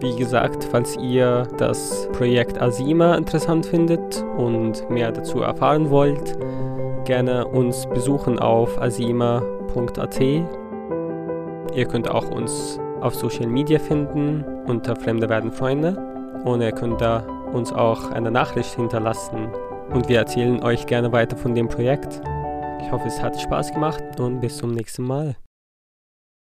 Wie 0.00 0.14
gesagt, 0.14 0.64
falls 0.64 0.96
ihr 0.98 1.48
das 1.56 2.08
Projekt 2.12 2.60
Asima 2.60 3.14
interessant 3.14 3.64
findet 3.64 4.22
und 4.36 4.88
mehr 4.90 5.10
dazu 5.10 5.40
erfahren 5.40 5.90
wollt, 5.90 6.36
gerne 7.06 7.46
uns 7.46 7.86
besuchen 7.86 8.38
auf 8.38 8.80
asima.at. 8.80 10.20
Ihr 10.20 11.86
könnt 11.86 12.10
auch 12.10 12.30
uns 12.30 12.78
auf 13.00 13.14
Social 13.14 13.46
Media 13.46 13.78
finden 13.78 14.44
unter 14.66 14.96
Fremde 14.96 15.28
werden 15.28 15.52
Freunde 15.52 15.96
und 16.44 16.60
ihr 16.60 16.72
könnt 16.72 17.00
da 17.00 17.24
uns 17.52 17.72
auch 17.72 18.10
eine 18.10 18.30
Nachricht 18.30 18.74
hinterlassen 18.74 19.48
und 19.92 20.08
wir 20.08 20.18
erzählen 20.18 20.62
euch 20.62 20.86
gerne 20.86 21.12
weiter 21.12 21.36
von 21.36 21.54
dem 21.54 21.68
Projekt. 21.68 22.20
Ich 22.82 22.90
hoffe, 22.92 23.08
es 23.08 23.22
hat 23.22 23.40
Spaß 23.40 23.72
gemacht 23.72 24.02
und 24.18 24.40
bis 24.40 24.58
zum 24.58 24.72
nächsten 24.72 25.04
Mal. 25.04 25.36